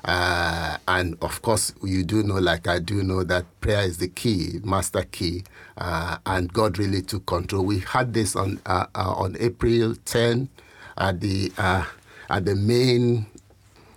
Uh, 0.04 0.78
and 0.88 1.16
of 1.20 1.42
course, 1.42 1.75
you 1.82 2.02
do 2.02 2.23
know, 2.23 2.38
like 2.38 2.66
I 2.66 2.78
do 2.78 3.02
know, 3.02 3.23
that 3.25 3.44
prayer 3.61 3.82
is 3.82 3.99
the 3.99 4.09
key, 4.09 4.59
master 4.64 5.02
key, 5.04 5.44
uh, 5.76 6.16
and 6.25 6.50
God 6.52 6.78
really 6.78 7.02
took 7.02 7.26
control. 7.26 7.64
We 7.66 7.80
had 7.80 8.14
this 8.14 8.35
on 8.35 8.61
uh, 8.66 8.87
uh, 8.94 9.12
on 9.12 9.37
April 9.38 9.94
10 10.06 10.49
at 10.97 11.20
the 11.20 11.52
uh, 11.59 11.85
at 12.30 12.44
the 12.47 12.54
main 12.54 13.26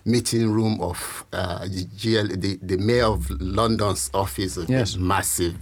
meeting 0.06 0.52
room 0.52 0.82
of 0.82 1.26
uh, 1.32 1.60
the 1.60 1.86
GL, 1.98 2.40
the, 2.42 2.60
the 2.62 2.78
mayor 2.78 3.06
of 3.06 3.30
London's 3.40 4.10
office. 4.14 4.58
Yes. 4.68 4.98
massive, 4.98 5.56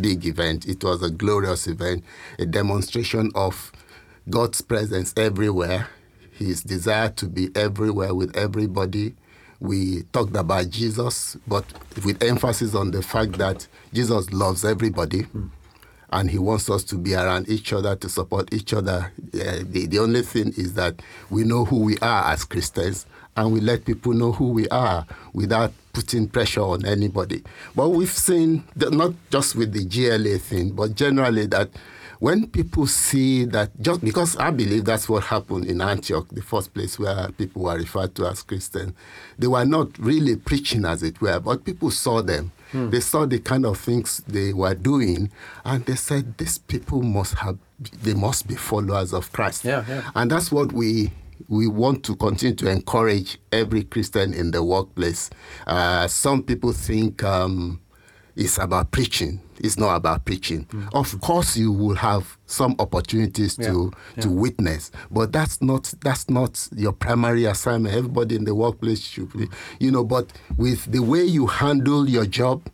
big 0.00 0.26
event. 0.26 0.66
It 0.66 0.82
was 0.82 1.02
a 1.02 1.10
glorious 1.10 1.66
event, 1.66 2.04
a 2.38 2.46
demonstration 2.46 3.30
of 3.34 3.72
God's 4.28 4.60
presence 4.60 5.12
everywhere, 5.16 5.88
His 6.32 6.62
desire 6.62 7.10
to 7.10 7.26
be 7.26 7.50
everywhere 7.54 8.14
with 8.14 8.36
everybody. 8.36 9.14
We 9.60 10.02
talked 10.12 10.36
about 10.36 10.70
Jesus, 10.70 11.36
but 11.46 11.64
with 12.04 12.22
emphasis 12.22 12.74
on 12.74 12.90
the 12.90 13.02
fact 13.02 13.32
that 13.38 13.66
Jesus 13.92 14.32
loves 14.32 14.64
everybody. 14.64 15.26
And 16.10 16.30
he 16.30 16.38
wants 16.38 16.68
us 16.68 16.84
to 16.84 16.96
be 16.96 17.14
around 17.14 17.48
each 17.48 17.72
other 17.72 17.96
to 17.96 18.08
support 18.08 18.52
each 18.52 18.74
other. 18.74 19.12
Uh, 19.32 19.60
the, 19.62 19.86
the 19.86 19.98
only 19.98 20.20
thing 20.22 20.52
is 20.58 20.74
that 20.74 21.00
we 21.30 21.44
know 21.44 21.64
who 21.64 21.78
we 21.78 21.96
are 21.98 22.30
as 22.30 22.44
Christians 22.44 23.06
and 23.36 23.52
we 23.52 23.60
let 23.60 23.84
people 23.84 24.12
know 24.12 24.32
who 24.32 24.50
we 24.50 24.68
are 24.68 25.06
without 25.32 25.72
putting 25.92 26.28
pressure 26.28 26.62
on 26.62 26.84
anybody. 26.84 27.42
But 27.74 27.90
we've 27.90 28.10
seen 28.10 28.64
that 28.76 28.92
not 28.92 29.12
just 29.30 29.54
with 29.54 29.72
the 29.72 29.84
GLA 29.84 30.38
thing, 30.38 30.70
but 30.70 30.94
generally 30.94 31.46
that 31.46 31.70
when 32.22 32.46
people 32.46 32.86
see 32.86 33.44
that, 33.46 33.70
just 33.80 34.00
because 34.00 34.36
I 34.36 34.50
believe 34.52 34.84
that's 34.84 35.08
what 35.08 35.24
happened 35.24 35.64
in 35.66 35.80
Antioch, 35.80 36.28
the 36.30 36.40
first 36.40 36.72
place 36.72 36.96
where 36.96 37.28
people 37.32 37.62
were 37.62 37.76
referred 37.76 38.14
to 38.14 38.26
as 38.28 38.42
Christians, 38.44 38.92
they 39.38 39.48
were 39.48 39.64
not 39.64 39.98
really 39.98 40.36
preaching 40.36 40.84
as 40.84 41.02
it 41.02 41.20
were, 41.20 41.40
but 41.40 41.64
people 41.64 41.90
saw 41.90 42.22
them. 42.22 42.52
Hmm. 42.70 42.90
They 42.90 43.00
saw 43.00 43.26
the 43.26 43.40
kind 43.40 43.66
of 43.66 43.76
things 43.76 44.22
they 44.28 44.52
were 44.52 44.76
doing, 44.76 45.32
and 45.64 45.84
they 45.84 45.96
said, 45.96 46.38
"These 46.38 46.58
people 46.58 47.02
must 47.02 47.34
have, 47.34 47.58
they 48.02 48.14
must 48.14 48.46
be 48.46 48.54
followers 48.54 49.12
of 49.12 49.32
Christ." 49.32 49.64
Yeah, 49.64 49.84
yeah. 49.88 50.08
And 50.14 50.30
that's 50.30 50.52
what 50.52 50.72
we 50.72 51.10
we 51.52 51.66
want 51.66 52.02
to 52.02 52.16
continue 52.16 52.56
to 52.56 52.70
encourage 52.70 53.38
every 53.52 53.84
Christian 53.84 54.32
in 54.32 54.52
the 54.52 54.64
workplace. 54.64 55.28
Uh, 55.66 56.08
some 56.08 56.42
people 56.42 56.72
think 56.72 57.22
um, 57.22 57.78
it's 58.34 58.56
about 58.56 58.90
preaching. 58.90 59.38
It's 59.58 59.76
not 59.76 59.94
about 59.94 60.24
preaching. 60.24 60.64
Mm-hmm. 60.64 60.96
Of 60.96 61.20
course, 61.20 61.54
you 61.58 61.70
will 61.70 61.94
have 61.96 62.38
some 62.46 62.74
opportunities 62.78 63.58
yeah. 63.60 63.68
to 63.68 63.92
yeah. 64.16 64.22
to 64.22 64.30
witness, 64.30 64.90
but 65.10 65.30
that's 65.30 65.60
not 65.60 65.92
that's 66.00 66.30
not 66.30 66.68
your 66.74 66.92
primary 66.92 67.44
assignment. 67.44 67.94
Everybody 67.94 68.36
in 68.36 68.44
the 68.44 68.54
workplace 68.54 69.02
should, 69.02 69.30
be, 69.34 69.48
you 69.78 69.90
know. 69.90 70.04
But 70.04 70.32
with 70.56 70.90
the 70.90 71.00
way 71.00 71.22
you 71.22 71.46
handle 71.46 72.08
your 72.08 72.24
job, 72.24 72.66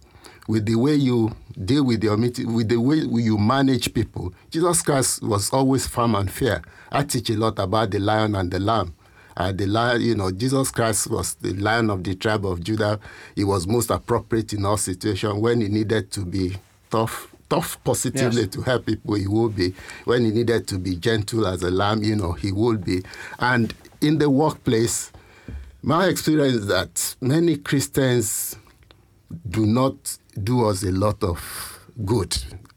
with 0.48 0.64
the 0.64 0.74
way 0.74 0.94
you 0.94 1.30
deal 1.62 1.84
with 1.84 2.02
your 2.02 2.16
meeting, 2.16 2.54
with 2.54 2.68
the 2.68 2.78
way 2.78 2.96
you 2.96 3.38
manage 3.38 3.92
people, 3.94 4.32
Jesus 4.50 4.82
Christ 4.82 5.22
was 5.22 5.50
always 5.50 5.86
firm 5.86 6.14
and 6.14 6.28
fair. 6.30 6.62
I 6.90 7.04
teach 7.04 7.30
a 7.30 7.34
lot 7.34 7.58
about 7.58 7.90
the 7.90 8.00
lion 8.00 8.34
and 8.34 8.50
the 8.50 8.58
lamb. 8.58 8.94
Uh, 9.36 9.52
the 9.52 9.66
lion, 9.66 10.00
you 10.00 10.14
know, 10.16 10.32
Jesus 10.32 10.70
Christ 10.72 11.10
was 11.10 11.34
the 11.34 11.52
lion 11.52 11.90
of 11.90 12.02
the 12.02 12.14
tribe 12.16 12.44
of 12.46 12.64
Judah. 12.64 12.98
He 13.36 13.44
was 13.44 13.68
most 13.68 13.90
appropriate 13.90 14.52
in 14.54 14.64
all 14.64 14.78
situations. 14.78 15.34
When 15.34 15.60
he 15.60 15.68
needed 15.68 16.10
to 16.12 16.24
be 16.24 16.56
tough, 16.90 17.32
tough 17.50 17.78
positively 17.84 18.42
yes. 18.42 18.50
to 18.50 18.62
help 18.62 18.86
people, 18.86 19.14
he 19.14 19.28
would 19.28 19.54
be. 19.54 19.74
When 20.06 20.24
he 20.24 20.30
needed 20.30 20.66
to 20.68 20.78
be 20.78 20.96
gentle 20.96 21.46
as 21.46 21.62
a 21.62 21.70
lamb, 21.70 22.02
you 22.02 22.16
know, 22.16 22.32
he 22.32 22.52
would 22.52 22.84
be. 22.84 23.02
And 23.38 23.72
in 24.00 24.18
the 24.18 24.30
workplace, 24.30 25.12
my 25.82 26.06
experience 26.06 26.54
is 26.54 26.66
that 26.68 27.16
many 27.20 27.58
Christians 27.58 28.56
do 29.48 29.66
not 29.66 30.18
do 30.44 30.66
us 30.66 30.82
a 30.82 30.92
lot 30.92 31.22
of 31.22 31.78
good. 32.04 32.36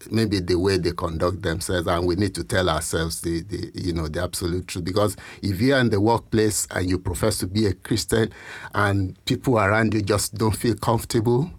Maybe 0.10 0.40
the 0.40 0.58
way 0.58 0.78
they 0.78 0.92
conduct 0.92 1.44
themselves 1.44 1.88
and 1.88 2.08
we 2.08 2.16
need 2.16 2.34
to 2.36 2.44
tell 2.44 2.70
ourselves 2.70 3.22
the, 3.22 3.42
the 3.42 3.72
you 3.76 3.94
know 3.94 4.08
the 4.08 4.24
absolute 4.24 4.68
truth. 4.68 4.84
Because 4.84 5.16
if 5.44 5.62
you're 5.62 5.78
in 5.78 5.90
the 5.90 6.02
workplace 6.02 6.68
and 6.72 6.90
you 6.90 6.98
profess 6.98 7.38
to 7.40 7.48
be 7.48 7.68
a 7.68 7.74
christian 7.74 8.32
and 8.74 9.24
people 9.26 9.60
around 9.60 9.94
you 9.94 10.02
just 10.02 10.36
don't 10.36 10.56
feel 10.56 10.76
comfortable 10.76 11.52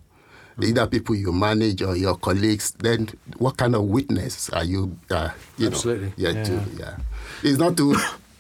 either 0.61 0.87
people 0.87 1.14
you 1.14 1.32
manage 1.32 1.82
or 1.82 1.97
your 1.97 2.16
colleagues 2.16 2.73
then 2.80 3.09
what 3.38 3.56
kind 3.56 3.75
of 3.75 3.85
witness 3.85 4.50
are 4.50 4.64
you 4.64 4.97
uh, 5.11 5.30
you 5.56 5.68
absolutely. 5.68 6.09
Know, 6.09 6.14
yeah, 6.16 6.30
yeah. 6.30 6.44
To, 6.44 6.62
yeah. 6.78 6.97
It's 7.42 7.59
not 7.59 7.76
to 7.78 7.97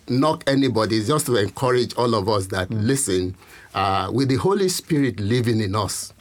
knock 0.08 0.44
anybody 0.46 0.96
it's 0.98 1.08
just 1.08 1.26
to 1.26 1.36
encourage 1.36 1.94
all 1.94 2.14
of 2.14 2.28
us 2.28 2.48
that 2.48 2.68
mm. 2.68 2.82
listen 2.82 3.36
uh, 3.74 4.10
with 4.12 4.28
the 4.28 4.36
holy 4.36 4.68
spirit 4.68 5.20
living 5.20 5.60
in 5.60 5.74
us 5.74 6.12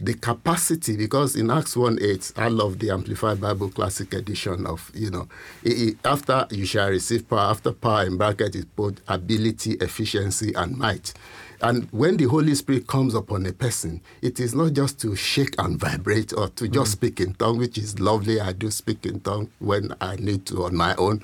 the 0.00 0.14
capacity, 0.14 0.96
because 0.96 1.36
in 1.36 1.50
Acts 1.50 1.76
1 1.76 1.98
8, 2.00 2.32
I 2.36 2.48
love 2.48 2.78
the 2.78 2.90
Amplified 2.90 3.40
Bible 3.40 3.70
Classic 3.70 4.12
Edition 4.14 4.66
of, 4.66 4.90
you 4.94 5.10
know, 5.10 5.28
it, 5.62 5.70
it, 5.70 5.96
after 6.04 6.46
you 6.50 6.66
shall 6.66 6.90
receive 6.90 7.28
power, 7.28 7.50
after 7.50 7.72
power 7.72 8.04
in 8.04 8.16
bracket 8.16 8.54
is 8.54 8.64
both 8.64 9.00
ability, 9.08 9.72
efficiency, 9.74 10.52
and 10.54 10.76
might. 10.76 11.14
And 11.62 11.88
when 11.90 12.18
the 12.18 12.24
Holy 12.24 12.54
Spirit 12.54 12.86
comes 12.86 13.14
upon 13.14 13.46
a 13.46 13.52
person, 13.52 14.02
it 14.20 14.40
is 14.40 14.54
not 14.54 14.74
just 14.74 15.00
to 15.00 15.16
shake 15.16 15.54
and 15.58 15.78
vibrate 15.78 16.32
or 16.34 16.48
to 16.48 16.68
just 16.68 16.90
mm. 16.90 16.92
speak 16.92 17.20
in 17.20 17.32
tongue, 17.34 17.58
which 17.58 17.78
is 17.78 17.98
lovely. 17.98 18.40
I 18.40 18.52
do 18.52 18.70
speak 18.70 19.06
in 19.06 19.20
tongue 19.20 19.50
when 19.58 19.94
I 20.00 20.16
need 20.16 20.44
to 20.46 20.64
on 20.64 20.76
my 20.76 20.94
own. 20.96 21.22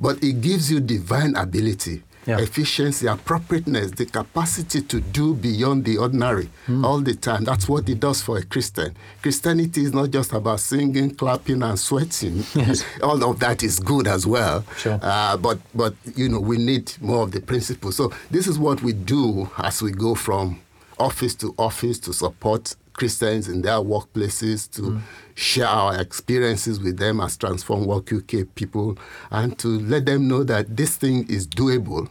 But 0.00 0.22
it 0.22 0.40
gives 0.40 0.70
you 0.70 0.80
divine 0.80 1.36
ability 1.36 2.02
yeah. 2.26 2.38
efficiency, 2.38 3.06
appropriateness, 3.06 3.92
the 3.92 4.06
capacity 4.06 4.82
to 4.82 5.00
do 5.00 5.34
beyond 5.34 5.84
the 5.84 5.98
ordinary 5.98 6.48
mm. 6.66 6.84
all 6.84 7.00
the 7.00 7.14
time. 7.14 7.44
That's 7.44 7.68
what 7.68 7.88
it 7.88 8.00
does 8.00 8.22
for 8.22 8.38
a 8.38 8.42
Christian. 8.44 8.94
Christianity 9.22 9.82
is 9.84 9.92
not 9.92 10.10
just 10.10 10.32
about 10.32 10.60
singing, 10.60 11.14
clapping, 11.14 11.62
and 11.62 11.78
sweating. 11.78 12.44
Yes. 12.54 12.84
all 13.02 13.22
of 13.30 13.40
that 13.40 13.62
is 13.62 13.80
good 13.80 14.06
as 14.06 14.26
well. 14.26 14.64
Sure. 14.78 14.98
Uh, 15.02 15.36
but 15.36 15.58
but 15.74 15.94
you 16.14 16.28
know 16.28 16.40
we 16.40 16.56
need 16.56 16.92
more 17.00 17.22
of 17.24 17.32
the 17.32 17.40
principles. 17.40 17.96
So 17.96 18.12
this 18.30 18.46
is 18.46 18.58
what 18.58 18.82
we 18.82 18.92
do 18.92 19.50
as 19.58 19.82
we 19.82 19.90
go 19.90 20.14
from 20.14 20.60
office 20.98 21.34
to 21.36 21.54
office 21.58 21.98
to 22.00 22.12
support 22.12 22.76
Christians 22.94 23.48
in 23.48 23.62
their 23.62 23.74
workplaces, 23.74 24.70
to 24.72 24.82
mm. 24.82 25.00
share 25.34 25.66
our 25.66 26.00
experiences 26.00 26.80
with 26.80 26.98
them 26.98 27.20
as 27.20 27.36
Transform 27.36 27.84
Work 27.86 28.12
UK 28.12 28.46
people, 28.54 28.96
and 29.30 29.58
to 29.58 29.68
let 29.80 30.06
them 30.06 30.28
know 30.28 30.44
that 30.44 30.76
this 30.76 30.96
thing 30.96 31.26
is 31.28 31.46
doable 31.46 32.08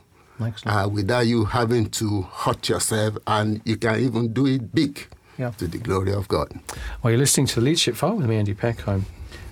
uh, 0.66 0.90
without 0.92 1.26
you 1.26 1.46
having 1.46 1.90
to 1.92 2.24
hurt 2.24 2.70
yourself, 2.70 3.18
and 3.28 3.62
you 3.66 3.78
can 3.78 4.00
even 4.00 4.34
do 4.34 4.46
it 4.46 4.74
big 4.74 5.08
yeah. 5.38 5.52
to 5.52 5.68
the 5.68 5.78
glory 5.78 6.14
of 6.14 6.28
God. 6.28 6.52
Well, 7.02 7.12
you're 7.12 7.20
listening 7.20 7.48
to 7.48 7.56
the 7.56 7.62
Leadership 7.62 7.96
File 7.96 8.16
with 8.16 8.28
me, 8.28 8.38
Andy 8.38 8.54
Peck. 8.54 8.88
I'm 8.88 9.06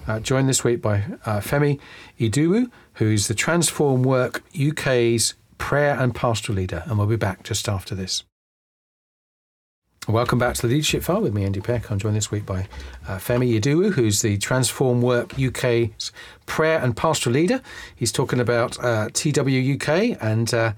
uh, 0.08 0.20
joined 0.20 0.50
this 0.50 0.64
week 0.64 0.82
by 0.82 1.04
uh, 1.26 1.40
Femi 1.40 1.80
Idowu, 2.20 2.70
who's 2.96 3.28
the 3.28 3.36
Transform 3.36 4.04
Work 4.04 4.44
UK's 4.60 5.36
prayer 5.58 5.98
and 6.00 6.14
pastoral 6.16 6.58
leader, 6.58 6.84
and 6.86 6.98
we'll 6.98 7.08
be 7.08 7.16
back 7.16 7.44
just 7.44 7.70
after 7.70 7.96
this. 7.96 8.24
Welcome 10.12 10.40
back 10.40 10.56
to 10.56 10.64
the 10.64 10.68
Leadership 10.68 11.04
File 11.04 11.22
with 11.22 11.34
me, 11.34 11.46
Andy 11.46 11.62
Peck. 11.62 11.90
I'm 11.90 11.98
joined 11.98 12.18
this 12.18 12.30
week 12.30 12.46
by 12.46 12.68
uh, 13.08 13.16
Femi 13.16 13.58
Idowu, 13.58 13.94
who's 13.94 14.22
the 14.22 14.38
Transform 14.38 15.02
Work 15.02 15.40
UK's 15.40 16.12
prayer 16.46 16.80
and 16.80 16.98
pastoral 16.98 17.34
leader. 17.34 17.62
He's 17.96 18.12
talking 18.12 18.42
about 18.42 18.78
uh, 18.80 19.08
TWUK 19.14 20.18
and 20.22 20.54
uh, 20.54 20.74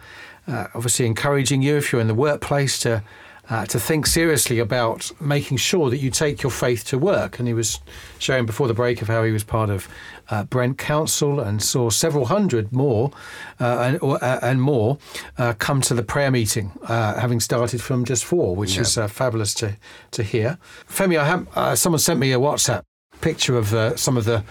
uh, 0.48 0.68
obviously 0.76 1.08
encouraging 1.08 1.64
you 1.64 1.78
if 1.78 1.92
you're 1.92 2.00
in 2.00 2.08
the 2.08 2.14
workplace 2.14 2.78
to 2.80 3.02
uh, 3.50 3.66
to 3.66 3.80
think 3.80 4.06
seriously 4.06 4.60
about 4.60 5.12
making 5.20 5.58
sure 5.58 5.90
that 5.90 5.98
you 5.98 6.10
take 6.10 6.44
your 6.44 6.52
faith 6.52 6.86
to 6.86 6.98
work. 6.98 7.40
And 7.40 7.48
he 7.48 7.54
was 7.54 7.80
sharing 8.20 8.46
before 8.46 8.68
the 8.68 8.74
break 8.74 9.02
of 9.02 9.08
how 9.08 9.24
he 9.24 9.32
was 9.32 9.44
part 9.44 9.70
of 9.70 9.90
uh, 10.30 10.44
Brent 10.44 10.78
Council 10.78 11.40
and 11.40 11.62
saw 11.62 11.90
several 11.90 12.26
hundred 12.26 12.72
more 12.72 13.12
uh, 13.60 13.78
and, 13.80 14.02
or, 14.02 14.24
uh, 14.24 14.40
and, 14.42 14.62
more 14.62 14.98
uh, 15.38 15.54
come 15.54 15.82
to 15.82 15.94
the 15.94 16.04
prayer 16.04 16.32
meeting, 16.32 16.72
uh, 16.84 17.20
having 17.20 17.40
started 17.40 17.82
from 17.82 18.06
just 18.06 18.24
four, 18.26 18.56
which 18.56 18.78
is 18.78 18.96
fabulous 19.10 19.54
to, 19.56 19.78
to 20.12 20.24
hear. 20.24 20.58
Femi, 20.88 21.18
I 21.18 21.26
have, 21.26 21.78
someone 21.78 22.00
sent 22.00 22.20
me 22.20 22.32
a 22.32 22.40
WhatsApp 22.40 22.84
picture 23.22 23.58
of 23.58 24.00
some 24.00 24.18
of 24.18 24.26
the 24.26 24.44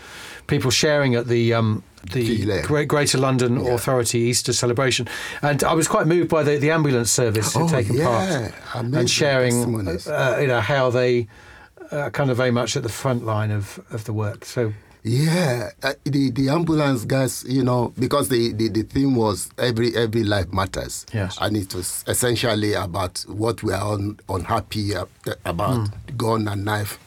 people 0.46 0.70
sharing 0.70 1.14
at 1.14 1.28
the 1.28 1.54
um, 1.54 1.82
the 2.12 2.62
Great, 2.62 2.88
Greater 2.88 3.18
London 3.18 3.64
yeah. 3.64 3.72
Authority 3.72 4.18
Easter 4.18 4.52
celebration, 4.52 5.08
and 5.40 5.62
I 5.62 5.72
was 5.72 5.86
quite 5.86 6.06
moved 6.06 6.28
by 6.28 6.42
the, 6.42 6.56
the 6.58 6.70
ambulance 6.70 7.10
service 7.10 7.54
oh, 7.56 7.68
taking 7.68 7.96
yeah. 7.96 8.50
part 8.74 8.84
and 8.94 9.08
sharing, 9.08 9.88
uh, 9.88 10.38
you 10.40 10.48
know, 10.48 10.60
how 10.60 10.90
they 10.90 11.28
uh, 11.90 12.10
kind 12.10 12.30
of 12.30 12.36
very 12.36 12.50
much 12.50 12.76
at 12.76 12.82
the 12.82 12.88
front 12.88 13.24
line 13.24 13.50
of, 13.50 13.80
of 13.90 14.04
the 14.04 14.12
work. 14.12 14.44
So. 14.44 14.72
Yeah, 15.04 15.71
uh, 15.82 15.94
the 16.04 16.30
the 16.30 16.49
ambulance 16.50 17.04
guys, 17.04 17.44
you 17.49 17.64
know, 17.64 17.92
because 17.99 18.28
the, 18.28 18.52
the, 18.52 18.68
the 18.68 18.82
theme 18.82 19.16
was 19.16 19.50
every 19.59 19.97
every 19.97 20.23
life 20.23 20.52
matters. 20.52 21.06
Yes, 21.12 21.38
and 21.40 21.56
it 21.56 21.75
was 21.75 22.04
essentially 22.06 22.75
about 22.75 23.18
what 23.26 23.64
we 23.64 23.73
are 23.73 23.94
un, 23.94 24.21
unhappy 24.28 24.92
about 24.92 25.88
mm. 25.88 26.16
gun 26.16 26.47
and 26.47 26.64
knife 26.64 27.00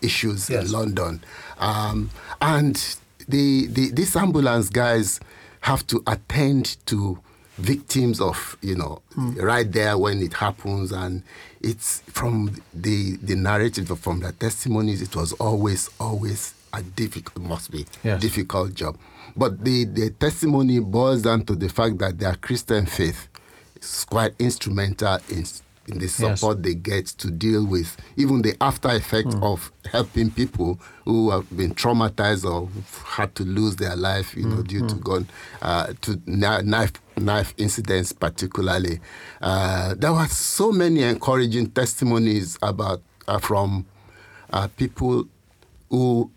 issues 0.00 0.48
yes. 0.48 0.64
in 0.64 0.72
London, 0.72 1.22
um, 1.58 2.08
and 2.40 2.96
the, 3.28 3.66
the 3.66 3.90
these 3.90 4.16
ambulance 4.16 4.70
guys 4.70 5.20
have 5.60 5.86
to 5.88 6.02
attend 6.06 6.76
to 6.86 7.18
victims 7.58 8.18
of 8.18 8.56
you 8.62 8.74
know 8.74 9.02
mm. 9.14 9.40
right 9.42 9.72
there 9.72 9.98
when 9.98 10.22
it 10.22 10.32
happens 10.32 10.90
and 10.90 11.22
it's 11.60 12.00
from 12.06 12.56
the 12.72 13.16
the 13.18 13.36
narrative 13.36 13.86
from 14.00 14.20
the 14.20 14.32
testimonies 14.32 15.02
it 15.02 15.14
was 15.14 15.32
always 15.34 15.90
always 16.00 16.54
a 16.72 16.82
difficult 16.82 17.44
must 17.46 17.70
be 17.70 17.86
yes. 18.02 18.20
difficult 18.20 18.74
job 18.74 18.96
but 19.36 19.64
the 19.64 19.84
the 19.84 20.10
testimony 20.10 20.80
boils 20.80 21.22
down 21.22 21.44
to 21.44 21.54
the 21.54 21.68
fact 21.68 21.98
that 21.98 22.18
their 22.18 22.34
christian 22.36 22.86
faith 22.86 23.28
is 23.80 24.04
quite 24.04 24.32
instrumental 24.38 25.18
in 25.30 25.44
in 25.88 25.98
the 25.98 26.08
support 26.08 26.58
yes. 26.58 26.64
they 26.64 26.74
get 26.74 27.06
to 27.06 27.30
deal 27.30 27.66
with 27.66 27.96
even 28.16 28.42
the 28.42 28.54
after 28.60 28.88
effect 28.90 29.28
mm. 29.28 29.42
of 29.42 29.72
helping 29.90 30.30
people 30.30 30.78
who 31.04 31.30
have 31.30 31.56
been 31.56 31.74
traumatized 31.74 32.48
or 32.48 32.68
had 33.04 33.34
to 33.34 33.42
lose 33.42 33.76
their 33.76 33.96
life, 33.96 34.36
you 34.36 34.44
mm. 34.44 34.56
know, 34.56 34.62
due 34.62 34.82
mm. 34.82 34.88
to 34.88 34.94
gun, 34.96 35.28
uh, 35.60 35.92
to 36.00 36.20
knife 36.26 36.92
knife 37.16 37.52
incidents 37.56 38.12
particularly. 38.12 39.00
Uh, 39.40 39.94
there 39.96 40.12
were 40.12 40.26
so 40.28 40.70
many 40.70 41.02
encouraging 41.02 41.68
testimonies 41.70 42.58
about 42.62 43.02
uh, 43.26 43.38
from 43.38 43.84
uh, 44.52 44.68
people 44.76 45.26
who, 45.90 46.30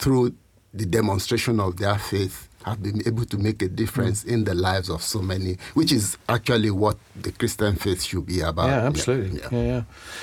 through 0.00 0.34
the 0.72 0.86
demonstration 0.86 1.60
of 1.60 1.76
their 1.76 1.98
faith, 1.98 2.48
have 2.64 2.82
been 2.82 3.06
able 3.06 3.24
to 3.24 3.38
make 3.38 3.62
a 3.62 3.68
difference 3.68 4.22
in 4.24 4.44
the 4.44 4.54
lives 4.54 4.90
of 4.90 5.02
so 5.02 5.20
many, 5.20 5.56
which 5.74 5.92
is 5.92 6.18
actually 6.28 6.70
what 6.70 6.96
the 7.20 7.32
Christian 7.32 7.74
faith 7.76 8.02
should 8.02 8.26
be 8.26 8.40
about. 8.40 8.66
Yeah, 8.66 8.86
absolutely. 8.86 9.40
Yeah, 9.40 9.48
yeah. 9.50 9.62
yeah. 9.62 9.82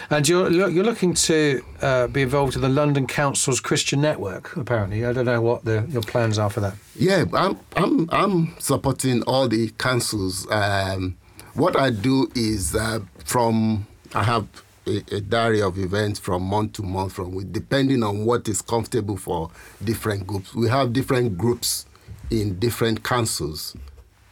And 0.10 0.28
you're 0.28 0.52
you're 0.52 0.84
looking 0.84 1.14
to 1.16 1.64
uh, 1.82 2.08
be 2.08 2.22
involved 2.22 2.56
in 2.56 2.62
the 2.62 2.70
London 2.70 3.08
Council's 3.08 3.60
Christian 3.60 4.02
Network. 4.02 4.56
Apparently, 4.56 5.06
I 5.06 5.14
don't 5.14 5.26
know 5.26 5.42
what 5.42 5.66
the, 5.66 5.86
your 5.90 6.04
plans 6.04 6.38
are 6.38 6.50
for 6.50 6.60
that. 6.60 6.76
Yeah, 6.96 7.26
I'm 7.34 7.60
I'm 7.76 8.08
I'm 8.12 8.56
supporting 8.60 9.24
all 9.24 9.48
the 9.48 9.70
councils. 9.80 10.50
Um, 10.52 11.18
what 11.56 11.76
I 11.76 11.90
do 11.90 12.30
is 12.36 12.76
uh, 12.76 13.00
from 13.26 13.88
I 14.14 14.24
have 14.24 14.48
a, 14.88 15.16
a, 15.16 15.22
diary 15.22 15.62
of 15.62 15.78
events 15.78 16.20
from 16.20 16.44
month 16.44 16.74
to 16.74 16.84
month, 16.84 17.14
from 17.14 17.52
depending 17.52 18.04
on 18.04 18.26
what 18.26 18.48
is 18.48 18.62
comfortable 18.62 19.18
for 19.18 19.52
different 19.84 20.26
groups. 20.26 20.56
We 20.56 20.70
have 20.70 20.94
different 20.94 21.38
groups 21.38 21.86
in 22.30 22.60
different 22.60 23.04
councils 23.04 23.76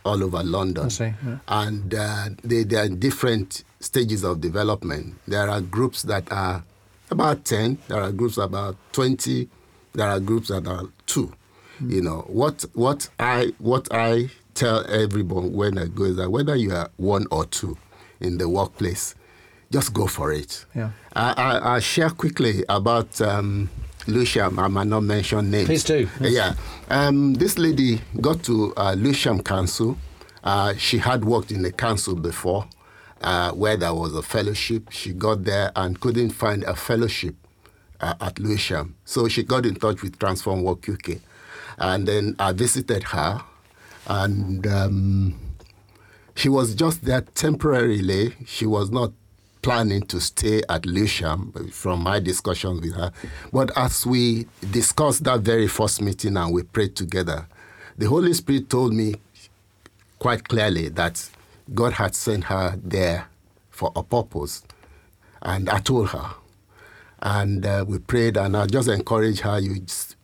all 0.06 0.24
over 0.24 0.44
London. 0.44 0.90
See, 0.90 1.06
yeah. 1.26 1.38
And 1.48 1.94
uh, 1.94 2.30
they, 2.44 2.64
they 2.64 2.78
are 2.78 2.86
in 2.86 3.00
different 3.00 3.64
stages 3.80 4.24
of 4.24 4.40
development. 4.42 5.16
There 5.28 5.50
are 5.50 5.62
groups 5.62 6.04
that 6.04 6.32
are 6.32 6.64
about 7.12 7.46
10, 7.46 7.78
there 7.88 8.02
are 8.02 8.12
groups 8.12 8.38
about 8.38 8.78
20, 8.94 9.50
there 9.94 10.08
are 10.08 10.20
groups 10.20 10.50
that 10.50 10.68
are 10.68 10.84
2. 11.08 11.34
Mm. 11.82 11.92
You 11.92 12.02
know, 12.02 12.26
what, 12.28 12.66
what, 12.74 13.10
I, 13.20 13.54
what 13.58 13.88
I 13.92 14.30
tell 14.54 14.86
everyone 14.90 15.54
when 15.54 15.78
I 15.78 15.86
go 15.88 16.06
is 16.06 16.16
that 16.18 16.30
whether 16.30 16.56
you 16.56 16.74
are 16.74 16.90
one 16.98 17.26
or 17.32 17.46
two 17.46 17.78
in 18.20 18.38
the 18.38 18.48
workplace, 18.48 19.14
just 19.76 19.94
go 19.94 20.08
for 20.08 20.32
it. 20.32 20.66
Yeah. 20.74 20.92
I, 21.14 21.76
I, 21.76 21.80
share 21.80 22.10
quickly 22.10 22.64
about 22.70 23.20
um, 23.20 23.70
Lewisham. 24.08 24.58
I 24.58 24.70
might 24.70 24.88
not 24.88 25.02
mention 25.02 25.52
names. 25.52 25.66
Please 25.66 25.84
do. 25.84 26.08
Yes. 26.22 26.32
Yeah. 26.32 26.54
Um, 26.90 27.34
this 27.34 27.58
lady 27.58 28.00
got 28.22 28.42
to 28.44 28.74
uh, 28.78 28.94
Lewisham 28.94 29.44
Council. 29.44 29.98
Uh, 30.46 30.76
she 30.78 30.98
had 31.00 31.26
worked 31.26 31.52
in 31.52 31.62
the 31.62 31.74
council 31.74 32.16
before 32.16 32.66
uh, 33.20 33.52
where 33.52 33.76
there 33.76 33.94
was 33.94 34.16
a 34.16 34.22
fellowship. 34.22 34.92
She 34.92 35.12
got 35.12 35.44
there 35.44 35.74
and 35.76 36.00
couldn't 36.00 36.30
find 36.30 36.64
a 36.64 36.76
fellowship 36.76 37.36
uh, 38.00 38.14
at 38.22 38.40
Lewisham. 38.40 38.96
So 39.04 39.28
she 39.28 39.44
got 39.44 39.66
in 39.66 39.76
touch 39.76 40.02
with 40.02 40.18
Transform 40.20 40.64
Work 40.64 40.88
UK. 40.88 41.18
And 41.78 42.08
then 42.08 42.38
I 42.40 42.54
visited 42.54 43.04
her 43.04 43.44
and 44.08 44.66
um, 44.68 45.38
she 46.34 46.48
was 46.48 46.76
just 46.76 47.04
there 47.04 47.22
temporarily. 47.22 48.36
She 48.46 48.66
was 48.66 48.90
not 48.90 49.12
planning 49.66 50.04
to 50.04 50.22
stay 50.22 50.62
at 50.70 50.86
Lewisham 50.86 51.52
from 51.72 52.04
my 52.04 52.20
discussions 52.20 52.82
with 52.82 52.94
her. 52.94 53.12
But 53.52 53.76
as 53.76 54.06
we 54.06 54.46
discussed 54.70 55.24
that 55.24 55.40
very 55.40 55.68
first 55.68 56.04
meeting 56.04 56.38
and 56.38 56.54
we 56.54 56.62
prayed 56.62 56.96
together, 56.96 57.48
the 57.98 58.06
Holy 58.06 58.32
Spirit 58.34 58.70
told 58.70 58.94
me 58.94 59.16
quite 60.20 60.48
clearly 60.48 60.90
that 60.90 61.28
God 61.74 61.94
had 61.94 62.14
sent 62.14 62.44
her 62.44 62.80
there 62.84 63.28
for 63.72 63.92
a 63.96 64.04
purpose. 64.04 64.62
And 65.42 65.68
I 65.68 65.80
told 65.80 66.10
her. 66.10 66.36
And 67.24 67.66
uh, 67.66 67.86
we 67.88 67.98
prayed, 67.98 68.38
and 68.38 68.56
I 68.56 68.68
just 68.68 68.88
encouraged 68.88 69.40
her. 69.40 69.58
You, 69.58 69.80
just, 69.80 70.16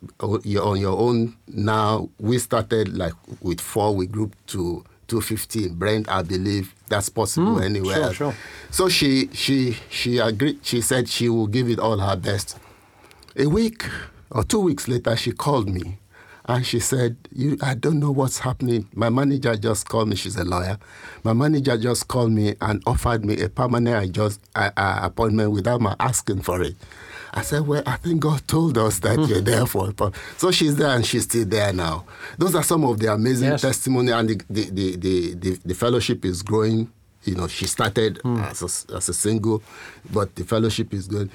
you're 0.43 0.63
on 0.63 0.79
your 0.79 0.99
own 0.99 1.35
now. 1.47 2.09
We 2.19 2.37
started 2.37 2.95
like 2.95 3.13
with 3.41 3.59
four. 3.59 3.95
We 3.95 4.05
grouped 4.05 4.45
to 4.49 4.83
215. 5.11 5.73
Brent, 5.75 6.09
I 6.09 6.21
believe 6.21 6.73
that's 6.87 7.09
possible 7.09 7.55
mm, 7.55 7.65
anywhere. 7.65 7.95
Sure, 7.95 8.13
sure. 8.13 8.35
So 8.69 8.87
she 8.87 9.27
she 9.33 9.75
she 9.89 10.19
agreed. 10.19 10.59
She 10.63 10.79
said 10.79 11.09
she 11.09 11.27
will 11.27 11.47
give 11.47 11.67
it 11.67 11.79
all 11.79 11.97
her 11.97 12.15
best. 12.15 12.57
A 13.35 13.45
week 13.47 13.83
or 14.29 14.45
two 14.45 14.61
weeks 14.61 14.87
later, 14.87 15.17
she 15.17 15.33
called 15.33 15.67
me, 15.67 15.99
and 16.45 16.65
she 16.65 16.79
said, 16.79 17.17
"You, 17.35 17.57
I 17.61 17.73
don't 17.73 17.99
know 17.99 18.11
what's 18.11 18.39
happening. 18.39 18.87
My 18.95 19.09
manager 19.09 19.53
just 19.57 19.89
called 19.89 20.07
me. 20.07 20.15
She's 20.15 20.37
a 20.37 20.45
lawyer. 20.45 20.77
My 21.25 21.33
manager 21.33 21.77
just 21.77 22.07
called 22.07 22.31
me 22.31 22.55
and 22.61 22.81
offered 22.87 23.25
me 23.25 23.41
a 23.41 23.49
permanent 23.49 24.13
just 24.13 24.39
uh, 24.55 24.71
uh, 24.77 24.99
appointment 25.03 25.51
without 25.51 25.81
my 25.81 25.93
asking 25.99 26.41
for 26.43 26.61
it." 26.61 26.75
I 27.33 27.41
said, 27.43 27.65
Well, 27.65 27.83
I 27.85 27.95
think 27.97 28.21
God 28.21 28.45
told 28.47 28.77
us 28.77 28.99
that 28.99 29.17
you're 29.27 29.41
there 29.41 29.65
for 29.65 29.89
it. 29.89 29.99
So 30.37 30.51
she's 30.51 30.75
there 30.75 30.89
and 30.89 31.05
she's 31.05 31.23
still 31.23 31.45
there 31.45 31.71
now. 31.73 32.05
Those 32.37 32.55
are 32.55 32.63
some 32.63 32.83
of 32.83 32.99
the 32.99 33.13
amazing 33.13 33.51
yes. 33.51 33.61
testimony, 33.61 34.11
and 34.11 34.29
the, 34.29 34.41
the, 34.49 34.95
the, 34.95 35.33
the, 35.35 35.59
the 35.65 35.73
fellowship 35.73 36.25
is 36.25 36.41
growing. 36.41 36.91
You 37.23 37.35
know, 37.35 37.47
she 37.47 37.67
started 37.67 38.19
mm. 38.23 38.43
as, 38.49 38.61
a, 38.61 38.95
as 38.97 39.09
a 39.09 39.13
single, 39.13 39.61
but 40.11 40.35
the 40.35 40.43
fellowship 40.43 40.93
is 40.93 41.07
going. 41.07 41.29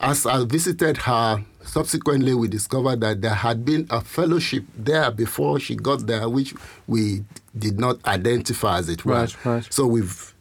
As 0.00 0.24
I 0.24 0.44
visited 0.44 0.96
her, 0.98 1.44
subsequently 1.62 2.34
we 2.34 2.48
discovered 2.48 3.00
that 3.00 3.20
there 3.20 3.34
had 3.34 3.64
been 3.64 3.86
a 3.90 4.00
fellowship 4.00 4.64
there 4.76 5.10
before 5.10 5.60
she 5.60 5.76
got 5.76 6.06
there, 6.06 6.28
which 6.28 6.54
we 6.86 7.24
did 7.58 7.78
not 7.78 8.04
identify 8.06 8.78
as 8.78 8.88
it 8.88 9.04
was. 9.04 9.36
Right, 9.44 9.54
right. 9.54 9.72
So 9.72 9.86
we've 9.86 10.34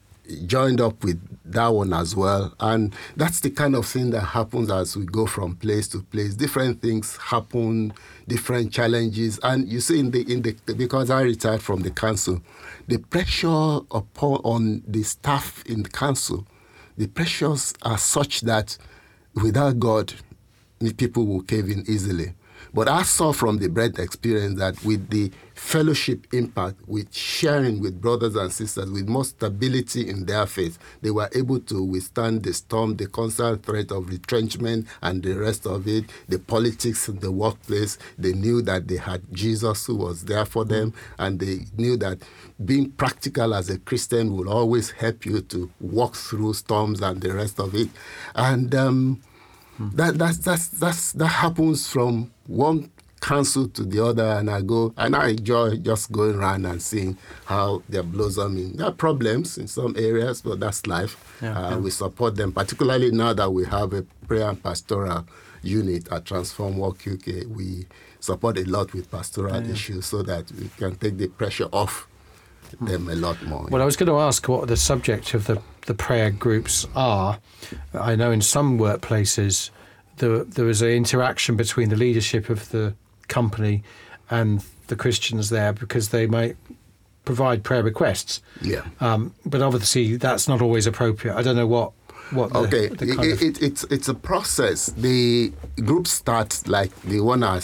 joined 0.46 0.82
up 0.82 1.04
with 1.04 1.20
that 1.46 1.68
one 1.68 1.94
as 1.94 2.16
well. 2.16 2.54
And 2.60 2.94
that's 3.16 3.40
the 3.40 3.50
kind 3.50 3.76
of 3.76 3.86
thing 3.86 4.12
that 4.12 4.22
happens 4.22 4.70
as 4.70 4.96
we 4.96 5.06
go 5.06 5.26
from 5.26 5.56
place 5.56 5.88
to 5.90 6.02
place. 6.04 6.36
Different 6.36 6.82
things 6.82 7.18
happen, 7.18 7.94
different 8.28 8.72
challenges. 8.72 9.40
And 9.44 9.68
you 9.68 9.82
see, 9.82 10.00
in 10.00 10.12
the 10.12 10.22
in 10.32 10.42
the 10.42 10.56
because 10.76 11.10
I 11.10 11.22
retired 11.22 11.62
from 11.62 11.82
the 11.82 11.92
council, 11.92 12.42
the 12.88 12.98
pressure 12.98 13.48
upon 13.92 14.42
on 14.44 14.84
the 14.88 15.04
staff 15.04 15.64
in 15.66 15.84
the 15.84 15.90
council, 15.90 16.46
the 16.98 17.08
pressures 17.08 17.74
are 17.82 17.98
such 17.98 18.42
that 18.42 18.78
without 19.36 19.80
God, 19.80 20.14
people 20.98 21.26
will 21.26 21.42
cave 21.42 21.70
in 21.70 21.84
easily. 21.88 22.34
But 22.74 22.88
I 22.88 23.04
saw 23.04 23.32
from 23.34 23.58
the 23.58 23.68
Brent 23.68 23.98
experience 23.98 24.60
that 24.60 24.84
with 24.84 25.10
the 25.10 25.32
fellowship 25.60 26.26
impact, 26.34 26.78
with 26.88 27.14
sharing 27.14 27.80
with 27.82 28.02
brothers 28.02 28.36
and 28.36 28.52
sisters, 28.52 28.90
with 28.90 29.08
more 29.08 29.26
stability 29.26 30.10
in 30.10 30.26
their 30.26 30.48
faith, 30.48 30.80
they 31.02 31.12
were 31.12 31.30
able 31.36 31.60
to 31.60 31.84
withstand 31.84 32.44
the 32.44 32.54
storm, 32.54 32.96
the 32.96 33.06
constant 33.06 33.64
threat 33.64 33.92
of 33.92 34.10
retrenchment, 34.10 34.88
and 35.02 35.22
the 35.22 35.34
rest 35.34 35.68
of 35.68 35.88
it, 35.88 36.06
the 36.30 36.40
politics 36.40 37.10
in 37.10 37.20
the 37.20 37.30
workplace. 37.30 37.98
They 38.18 38.32
knew 38.32 38.62
that 38.64 38.88
they 38.88 38.98
had 38.98 39.22
Jesus 39.34 39.86
who 39.86 39.98
was 39.98 40.26
there 40.26 40.46
for 40.46 40.64
them, 40.64 40.94
and 41.20 41.40
they 41.40 41.66
knew 41.78 41.98
that 41.98 42.20
being 42.64 42.92
practical 42.92 43.54
as 43.54 43.70
a 43.70 43.78
Christian 43.80 44.36
will 44.36 44.50
always 44.50 44.92
help 44.92 45.26
you 45.26 45.42
to 45.42 45.70
walk 45.82 46.16
through 46.16 46.54
storms 46.54 47.02
and 47.02 47.22
the 47.22 47.34
rest 47.34 47.60
of 47.60 47.76
it. 47.76 47.90
And 48.34 48.74
um, 48.74 49.22
that 49.80 50.18
that's 50.18 50.38
that's 50.38 51.12
that 51.14 51.28
happens 51.28 51.88
from 51.88 52.32
one 52.48 52.92
council 53.22 53.68
to 53.70 53.84
the 53.84 54.04
other, 54.04 54.26
and 54.26 54.50
I 54.50 54.62
go 54.62 54.94
and 54.98 55.16
I 55.16 55.30
enjoy 55.30 55.78
just 55.78 56.12
going 56.12 56.36
around 56.36 56.66
and 56.66 56.82
seeing 56.82 57.18
how 57.46 57.84
they're 57.90 58.04
blossoming. 58.04 58.74
There 58.74 58.88
are 58.88 58.92
problems 58.92 59.58
in 59.58 59.68
some 59.68 59.96
areas, 59.98 60.42
but 60.42 60.60
that's 60.60 60.86
life. 60.88 61.38
Yeah, 61.42 61.58
uh, 61.58 61.70
yeah. 61.72 61.78
We 61.78 61.92
support 61.92 62.36
them, 62.36 62.52
particularly 62.52 63.12
now 63.12 63.34
that 63.34 63.52
we 63.52 63.66
have 63.66 63.94
a 63.94 64.04
prayer 64.28 64.50
and 64.50 64.62
pastoral 64.62 65.28
unit 65.62 66.12
at 66.12 66.26
Transform 66.26 66.78
Work 66.78 67.08
UK. 67.08 67.46
We 67.48 67.86
support 68.20 68.58
a 68.58 68.64
lot 68.64 68.94
with 68.94 69.10
pastoral 69.12 69.64
yeah, 69.64 69.72
issues 69.72 70.06
so 70.06 70.24
that 70.24 70.52
we 70.52 70.70
can 70.78 70.96
take 70.96 71.18
the 71.18 71.28
pressure 71.28 71.70
off 71.72 72.08
them 72.82 73.10
a 73.10 73.16
lot 73.16 73.42
more. 73.46 73.68
Well, 73.70 73.82
I 73.82 73.86
was 73.86 73.96
going 73.96 74.08
to 74.08 74.20
ask 74.20 74.48
what 74.48 74.68
the 74.68 74.78
subject 74.78 75.34
of 75.34 75.48
the 75.48 75.62
the 75.90 75.96
prayer 75.96 76.30
groups 76.30 76.86
are. 76.96 77.40
I 77.94 78.16
know 78.16 78.32
in 78.32 78.42
some 78.42 78.78
workplaces 78.78 79.72
there, 80.18 80.44
there 80.44 80.70
is 80.70 80.84
an 80.84 80.90
interaction 80.90 81.56
between 81.56 81.90
the 81.90 81.96
leadership 81.96 82.50
of 82.50 82.70
the 82.70 82.94
company 83.30 83.84
and 84.30 84.64
the 84.88 84.96
Christians 84.96 85.50
there 85.50 85.74
because 85.74 86.10
they 86.10 86.28
might 86.28 86.58
provide 87.26 87.64
prayer 87.64 87.84
requests. 87.84 88.42
Yeah. 88.62 88.84
Um, 89.00 89.34
but 89.46 89.62
obviously 89.62 90.18
that's 90.18 90.48
not 90.48 90.62
always 90.62 90.88
appropriate. 90.88 91.36
I 91.36 91.42
don't 91.42 91.56
know 91.56 91.68
what. 91.68 91.94
What 92.32 92.54
the, 92.54 92.60
okay, 92.60 92.88
the 92.90 93.06
it, 93.22 93.42
it, 93.42 93.62
it's 93.62 93.84
it's 93.86 94.08
a 94.08 94.14
process. 94.14 94.88
The 94.96 95.52
group 95.84 96.06
starts 96.06 96.68
like 96.68 96.94
the 97.02 97.22
one 97.22 97.42
I 97.44 97.60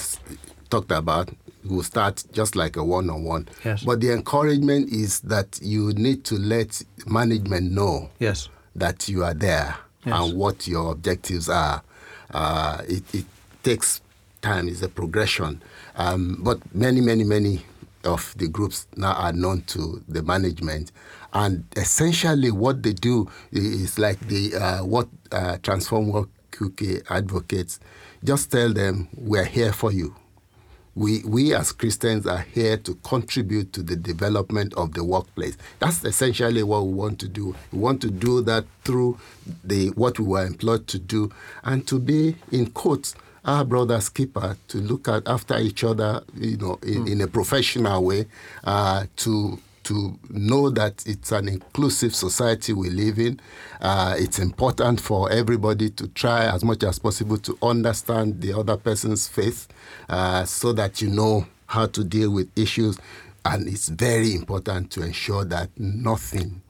talked 0.71 0.91
about 0.91 1.29
will 1.63 1.83
start 1.83 2.23
just 2.31 2.55
like 2.55 2.75
a 2.75 2.83
one-on-one. 2.83 3.47
Yes. 3.63 3.83
But 3.83 4.01
the 4.01 4.11
encouragement 4.11 4.91
is 4.91 5.19
that 5.21 5.59
you 5.61 5.93
need 5.93 6.23
to 6.25 6.35
let 6.35 6.81
management 7.05 7.71
know 7.71 8.09
yes. 8.19 8.49
that 8.75 9.07
you 9.07 9.23
are 9.23 9.33
there 9.33 9.77
yes. 10.03 10.15
and 10.19 10.37
what 10.37 10.67
your 10.67 10.91
objectives 10.91 11.49
are. 11.49 11.81
Uh, 12.31 12.81
it, 12.87 13.03
it, 13.13 13.25
takes 13.63 13.99
time; 14.45 14.67
is 14.67 14.81
a 14.83 14.89
progression. 14.89 15.61
Um, 15.95 16.39
but 16.41 16.59
many, 16.73 17.01
many, 17.01 17.23
many 17.23 17.65
of 18.03 18.33
the 18.37 18.47
groups 18.47 18.87
now 18.95 19.13
are 19.13 19.33
known 19.33 19.63
to 19.63 20.03
the 20.07 20.21
management, 20.21 20.91
and 21.33 21.65
essentially 21.75 22.51
what 22.51 22.83
they 22.83 22.93
do 22.93 23.29
is 23.51 23.97
like 23.97 24.19
the 24.27 24.55
uh, 24.55 24.85
what 24.85 25.07
uh, 25.31 25.57
Transform 25.63 26.09
Work 26.09 26.29
UK 26.61 27.01
advocates 27.09 27.79
just 28.23 28.51
tell 28.51 28.71
them 28.71 29.09
we're 29.17 29.43
here 29.43 29.73
for 29.73 29.91
you 29.91 30.15
we, 30.95 31.21
we 31.25 31.53
as 31.53 31.73
Christians 31.73 32.25
are 32.25 32.45
here 32.53 32.77
to 32.77 32.95
contribute 33.03 33.73
to 33.73 33.83
the 33.83 33.97
development 33.97 34.73
of 34.75 34.93
the 34.93 35.03
workplace. 35.03 35.57
That's 35.79 36.03
essentially 36.05 36.63
what 36.63 36.87
we 36.87 36.93
want 36.93 37.19
to 37.19 37.27
do. 37.27 37.53
We 37.73 37.79
want 37.79 38.01
to 38.01 38.09
do 38.09 38.41
that 38.43 38.65
through 38.85 39.19
the 39.63 39.89
what 39.89 40.17
we 40.19 40.25
were 40.25 40.45
employed 40.45 40.87
to 40.87 40.99
do 40.99 41.31
and 41.63 41.85
to 41.87 41.99
be 41.99 42.37
in 42.51 42.67
quotes 42.67 43.13
our 43.45 43.63
brother's 43.63 44.09
keeper, 44.09 44.57
to 44.67 44.77
look 44.79 45.07
at 45.07 45.27
after 45.27 45.57
each 45.57 45.83
other, 45.83 46.23
you 46.35 46.57
know, 46.57 46.79
in, 46.83 47.07
in 47.07 47.21
a 47.21 47.27
professional 47.27 48.03
way, 48.03 48.25
uh, 48.63 49.05
to 49.17 49.59
to 49.85 50.17
know 50.31 50.71
that 50.71 51.03
it's 51.05 51.31
an 51.31 51.47
inclusive 51.47 52.13
society 52.15 52.73
we 52.73 52.89
live 52.89 53.19
in. 53.19 53.39
Uh, 53.79 54.15
it's 54.17 54.39
important 54.39 54.99
for 54.99 55.31
everybody 55.31 55.91
to 55.91 56.07
try 56.07 56.45
as 56.45 56.63
much 56.63 56.83
as 56.83 56.97
possible 56.97 57.37
to 57.37 57.55
understand 57.61 58.41
the 58.41 58.51
other 58.51 58.77
person's 58.77 59.27
faith 59.27 59.67
uh, 60.09 60.43
so 60.43 60.73
that 60.73 61.03
you 61.03 61.09
know 61.09 61.45
how 61.67 61.85
to 61.85 62.03
deal 62.03 62.31
with 62.31 62.49
issues. 62.57 62.97
And 63.45 63.67
it's 63.67 63.89
very 63.89 64.33
important 64.33 64.89
to 64.91 65.03
ensure 65.03 65.45
that 65.45 65.69
nothing 65.77 66.63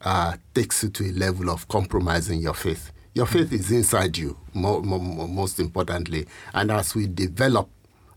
uh, 0.00 0.36
takes 0.52 0.82
you 0.82 0.88
to 0.88 1.04
a 1.04 1.12
level 1.12 1.50
of 1.50 1.68
compromising 1.68 2.40
your 2.40 2.54
faith. 2.54 2.90
Your 3.14 3.26
faith 3.26 3.52
is 3.52 3.70
inside 3.72 4.16
you, 4.16 4.36
more, 4.54 4.82
more, 4.82 5.28
most 5.28 5.58
importantly. 5.58 6.26
And 6.54 6.70
as 6.70 6.94
we 6.94 7.06
develop 7.06 7.68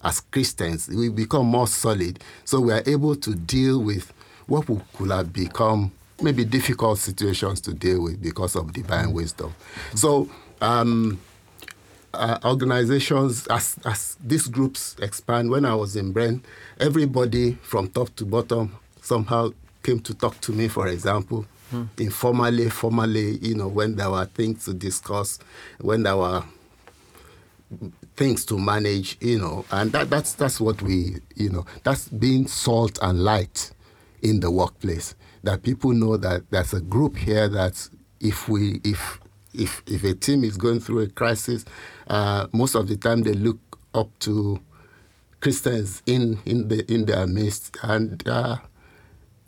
as 0.03 0.19
Christians, 0.19 0.87
we 0.87 1.09
become 1.09 1.47
more 1.47 1.67
solid. 1.67 2.19
So 2.45 2.59
we 2.59 2.73
are 2.73 2.83
able 2.85 3.15
to 3.15 3.33
deal 3.35 3.81
with 3.81 4.13
what 4.47 4.67
could 4.93 5.09
have 5.11 5.31
become 5.33 5.91
maybe 6.21 6.45
difficult 6.45 6.99
situations 6.99 7.59
to 7.61 7.73
deal 7.73 8.03
with 8.03 8.21
because 8.21 8.55
of 8.55 8.71
divine 8.73 9.13
wisdom. 9.13 9.53
So, 9.95 10.29
um, 10.61 11.19
uh, 12.13 12.37
organizations, 12.45 13.47
as, 13.47 13.75
as 13.85 14.17
these 14.23 14.47
groups 14.47 14.95
expand, 15.01 15.49
when 15.49 15.65
I 15.65 15.73
was 15.73 15.95
in 15.95 16.11
Brent, 16.11 16.45
everybody 16.79 17.53
from 17.63 17.87
top 17.89 18.15
to 18.17 18.25
bottom 18.25 18.77
somehow 19.01 19.49
came 19.81 19.99
to 20.01 20.13
talk 20.13 20.39
to 20.41 20.51
me, 20.51 20.67
for 20.67 20.87
example, 20.87 21.45
hmm. 21.73 21.83
informally, 21.97 22.69
formally, 22.69 23.37
you 23.39 23.55
know, 23.55 23.67
when 23.67 23.95
there 23.95 24.09
were 24.09 24.25
things 24.25 24.65
to 24.65 24.73
discuss, 24.73 25.39
when 25.79 26.03
there 26.03 26.15
were 26.15 26.43
things 28.15 28.45
to 28.45 28.57
manage, 28.57 29.17
you 29.19 29.39
know, 29.39 29.65
and 29.71 29.91
that, 29.91 30.09
that's 30.09 30.33
that's 30.33 30.61
what 30.61 30.81
we, 30.81 31.17
you 31.35 31.49
know, 31.49 31.65
that's 31.83 32.07
being 32.09 32.47
salt 32.47 32.99
and 33.01 33.23
light 33.23 33.71
in 34.21 34.39
the 34.39 34.51
workplace. 34.51 35.15
That 35.43 35.63
people 35.63 35.91
know 35.91 36.15
that 36.17 36.49
there's 36.51 36.73
a 36.73 36.81
group 36.81 37.17
here 37.17 37.49
that 37.49 37.89
if 38.19 38.47
we 38.47 38.79
if 38.83 39.19
if 39.53 39.81
if 39.87 40.03
a 40.03 40.13
team 40.13 40.43
is 40.43 40.57
going 40.57 40.79
through 40.79 40.99
a 40.99 41.07
crisis, 41.07 41.65
uh, 42.07 42.47
most 42.53 42.75
of 42.75 42.87
the 42.87 42.95
time 42.97 43.23
they 43.23 43.33
look 43.33 43.59
up 43.93 44.07
to 44.19 44.59
Christians 45.41 46.01
in 46.05 46.39
in 46.45 46.67
the 46.67 46.91
in 46.91 47.05
their 47.05 47.27
midst, 47.27 47.77
and 47.83 48.25
uh, 48.27 48.57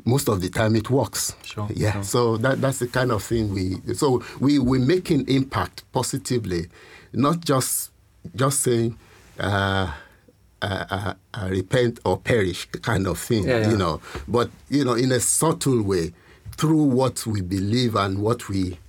most 0.06 0.30
of 0.30 0.42
the 0.42 0.50
time 0.50 0.76
it 0.76 0.90
works. 0.90 1.36
Sure. 1.44 1.68
Yeah. 1.74 1.94
Sure. 1.94 2.04
So 2.04 2.38
that 2.38 2.62
that's 2.62 2.80
the 2.80 2.88
kind 2.88 3.12
of 3.12 3.24
thing 3.24 3.54
we. 3.54 3.82
So 3.96 4.24
we 4.40 4.60
we're 4.60 4.80
making 4.80 5.28
impact 5.28 5.84
positively, 5.92 6.68
not 7.14 7.42
just 7.42 7.92
just 8.36 8.62
saying. 8.62 8.98
Uh, 9.38 9.92
uh, 10.62 11.14
uh, 11.34 11.48
repent 11.50 12.00
or 12.06 12.18
perish 12.18 12.66
kind 12.82 13.06
of 13.06 13.20
thing, 13.20 13.48
yeah, 13.48 13.60
yeah. 13.60 13.70
you 13.70 13.78
know. 13.78 14.02
But 14.28 14.50
you 14.70 14.84
know, 14.84 14.94
in 14.94 15.12
a 15.12 15.20
subtle 15.20 15.84
way, 15.84 16.14
through 16.58 16.84
what 16.84 17.26
we 17.28 17.42
believe 17.42 17.96
and 17.96 18.20
what 18.20 18.50
we 18.50 18.80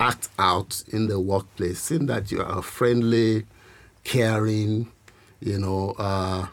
act 0.00 0.28
out 0.38 0.82
in 0.88 1.08
the 1.08 1.18
workplace, 1.20 1.80
seeing 1.80 2.06
that 2.06 2.30
you 2.30 2.42
are 2.42 2.62
friendly, 2.62 3.44
caring, 4.04 4.90
you 5.40 5.58
know, 5.58 5.94
uh, 5.98 6.46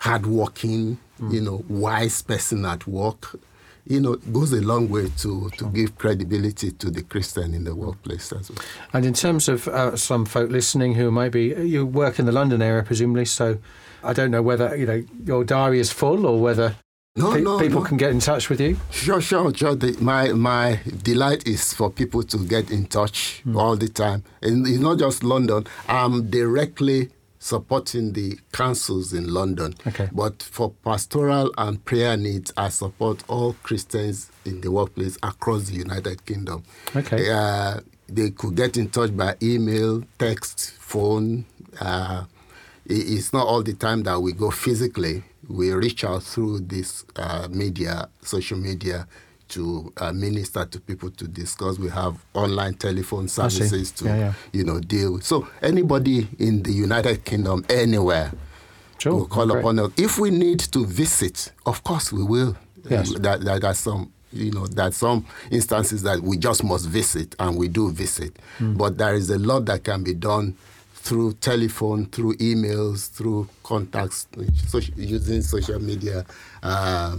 hardworking, 0.00 0.98
mm. 1.20 1.32
you 1.32 1.40
know, 1.40 1.64
wise 1.68 2.22
person 2.22 2.64
at 2.64 2.86
work, 2.86 3.38
you 3.86 4.00
know, 4.00 4.16
goes 4.32 4.52
a 4.52 4.60
long 4.60 4.88
way 4.88 5.08
to, 5.18 5.48
to 5.50 5.66
give 5.66 5.96
credibility 5.96 6.72
to 6.72 6.90
the 6.90 7.02
Christian 7.02 7.54
in 7.54 7.64
the 7.64 7.74
workplace 7.74 8.32
as 8.32 8.50
well. 8.50 8.58
And 8.92 9.06
in 9.06 9.14
terms 9.14 9.48
of 9.48 9.68
uh, 9.68 9.96
some 9.96 10.26
folk 10.26 10.50
listening 10.50 10.94
who 10.94 11.10
might 11.10 11.30
be, 11.32 11.54
you 11.54 11.86
work 11.86 12.18
in 12.18 12.26
the 12.26 12.32
London 12.32 12.62
area 12.62 12.82
presumably, 12.82 13.24
so 13.24 13.58
I 14.02 14.12
don't 14.12 14.30
know 14.30 14.42
whether, 14.42 14.76
you 14.76 14.86
know, 14.86 15.04
your 15.24 15.44
diary 15.44 15.78
is 15.78 15.92
full 15.92 16.26
or 16.26 16.40
whether 16.40 16.76
no, 17.16 17.32
pe- 17.32 17.40
no, 17.40 17.58
people 17.58 17.80
no. 17.80 17.86
can 17.86 17.96
get 17.96 18.10
in 18.10 18.20
touch 18.20 18.50
with 18.50 18.60
you. 18.60 18.76
Sure, 18.90 19.20
sure, 19.20 19.54
sure. 19.54 19.74
The, 19.74 19.96
my 20.00 20.32
my 20.32 20.80
delight 21.02 21.46
is 21.46 21.72
for 21.72 21.90
people 21.90 22.22
to 22.24 22.38
get 22.38 22.70
in 22.70 22.86
touch 22.86 23.42
mm. 23.46 23.56
all 23.56 23.76
the 23.76 23.88
time. 23.88 24.22
And 24.42 24.66
it's 24.66 24.78
not 24.78 24.98
just 24.98 25.24
London. 25.24 25.66
I'm 25.88 26.28
directly 26.28 27.08
supporting 27.46 28.12
the 28.12 28.36
councils 28.52 29.12
in 29.12 29.32
London. 29.32 29.72
Okay. 29.86 30.08
But 30.12 30.42
for 30.42 30.72
pastoral 30.84 31.52
and 31.56 31.82
prayer 31.84 32.16
needs, 32.16 32.52
I 32.56 32.70
support 32.70 33.22
all 33.28 33.54
Christians 33.62 34.30
in 34.44 34.60
the 34.62 34.72
workplace 34.72 35.16
across 35.22 35.68
the 35.68 35.76
United 35.76 36.26
Kingdom. 36.26 36.64
Okay. 36.96 37.30
Uh, 37.30 37.80
they 38.08 38.30
could 38.30 38.56
get 38.56 38.76
in 38.76 38.88
touch 38.88 39.16
by 39.16 39.36
email, 39.40 40.02
text, 40.18 40.72
phone. 40.72 41.44
Uh, 41.80 42.24
it's 42.84 43.32
not 43.32 43.46
all 43.46 43.62
the 43.62 43.74
time 43.74 44.02
that 44.04 44.20
we 44.20 44.32
go 44.32 44.50
physically. 44.50 45.22
We 45.48 45.70
reach 45.72 46.02
out 46.02 46.24
through 46.24 46.60
this 46.60 47.04
uh, 47.14 47.46
media, 47.48 48.08
social 48.22 48.58
media, 48.58 49.06
to 49.48 49.92
uh, 49.98 50.12
minister 50.12 50.64
to 50.64 50.80
people 50.80 51.10
to 51.10 51.28
discuss. 51.28 51.78
We 51.78 51.88
have 51.90 52.16
online 52.34 52.74
telephone 52.74 53.28
services 53.28 53.90
to, 53.92 54.04
yeah, 54.04 54.16
yeah. 54.16 54.32
you 54.52 54.64
know, 54.64 54.80
deal 54.80 55.14
with. 55.14 55.24
So 55.24 55.48
anybody 55.62 56.28
in 56.38 56.62
the 56.62 56.72
United 56.72 57.24
Kingdom, 57.24 57.64
anywhere, 57.68 58.32
sure. 58.98 59.14
will 59.14 59.26
call 59.26 59.46
Great. 59.46 59.60
upon 59.60 59.78
us. 59.78 59.92
If 59.96 60.18
we 60.18 60.30
need 60.30 60.60
to 60.60 60.84
visit, 60.86 61.52
of 61.64 61.82
course 61.84 62.12
we 62.12 62.22
will. 62.22 62.56
Yes. 62.88 63.12
That, 63.18 63.40
that, 63.42 63.62
that's 63.62 63.80
some, 63.80 64.12
you 64.32 64.52
know, 64.52 64.66
there's 64.66 64.96
some 64.96 65.26
instances 65.50 66.02
that 66.02 66.20
we 66.20 66.36
just 66.36 66.62
must 66.62 66.88
visit, 66.88 67.34
and 67.38 67.56
we 67.56 67.68
do 67.68 67.90
visit. 67.90 68.38
Mm. 68.58 68.76
But 68.78 68.98
there 68.98 69.14
is 69.14 69.30
a 69.30 69.38
lot 69.38 69.64
that 69.66 69.82
can 69.84 70.04
be 70.04 70.14
done 70.14 70.56
through 70.94 71.34
telephone, 71.34 72.06
through 72.06 72.34
emails, 72.36 73.10
through 73.10 73.48
contacts, 73.62 74.26
social, 74.66 74.94
using 74.96 75.40
social 75.42 75.78
media. 75.78 76.26
Uh, 76.62 77.18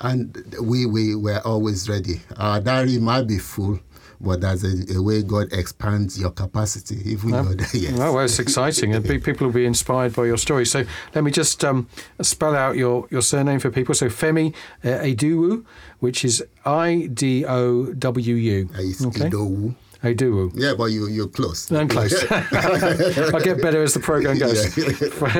and 0.00 0.36
we, 0.62 0.86
we 0.86 1.14
were 1.14 1.40
always 1.44 1.88
ready. 1.88 2.20
Our 2.36 2.60
diary 2.60 2.98
might 2.98 3.26
be 3.26 3.38
full, 3.38 3.80
but 4.20 4.40
there's 4.40 4.64
a, 4.64 4.96
a 4.96 5.02
way 5.02 5.22
God 5.22 5.52
expands 5.52 6.18
your 6.20 6.30
capacity. 6.30 6.96
If 7.12 7.24
we 7.24 7.32
Oh. 7.32 7.42
know 7.42 7.54
that, 7.54 7.72
yes. 7.74 7.98
Oh, 7.98 8.12
well, 8.14 8.24
it's 8.24 8.38
exciting, 8.38 8.94
and 8.94 9.04
people 9.24 9.46
will 9.46 9.54
be 9.54 9.66
inspired 9.66 10.14
by 10.14 10.26
your 10.26 10.36
story. 10.38 10.66
So 10.66 10.84
let 11.14 11.24
me 11.24 11.30
just 11.30 11.64
um, 11.64 11.88
spell 12.20 12.54
out 12.56 12.76
your, 12.76 13.06
your 13.10 13.22
surname 13.22 13.58
for 13.60 13.70
people. 13.70 13.94
So 13.94 14.06
Femi 14.06 14.54
uh, 14.84 14.88
Edowu, 14.88 15.64
which 16.00 16.24
is 16.24 16.44
I 16.64 17.08
D 17.12 17.44
O 17.44 17.92
W 17.92 18.34
U. 18.34 18.68
Okay. 18.74 19.28
Idowu. 19.30 19.74
Edowu. 20.02 20.52
Yeah, 20.54 20.74
but 20.78 20.86
you, 20.86 21.08
you're 21.08 21.26
close. 21.26 21.70
I'm 21.72 21.88
close. 21.88 22.14
I'll 22.30 23.40
get 23.40 23.60
better 23.60 23.82
as 23.82 23.94
the 23.94 24.00
program 24.00 24.38
goes. 24.38 24.76
Yeah. 24.76 24.84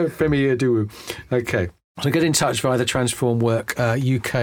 Femi 0.09 0.57
Edowu. 0.57 0.91
Okay. 1.33 1.69
So 2.03 2.11
get 2.11 2.23
in 2.23 2.33
touch 2.33 2.61
via 2.61 2.79
the 2.79 2.85
Transform 2.85 3.41
Work 3.41 3.79
uh, 3.79 3.95
UK 3.95 4.35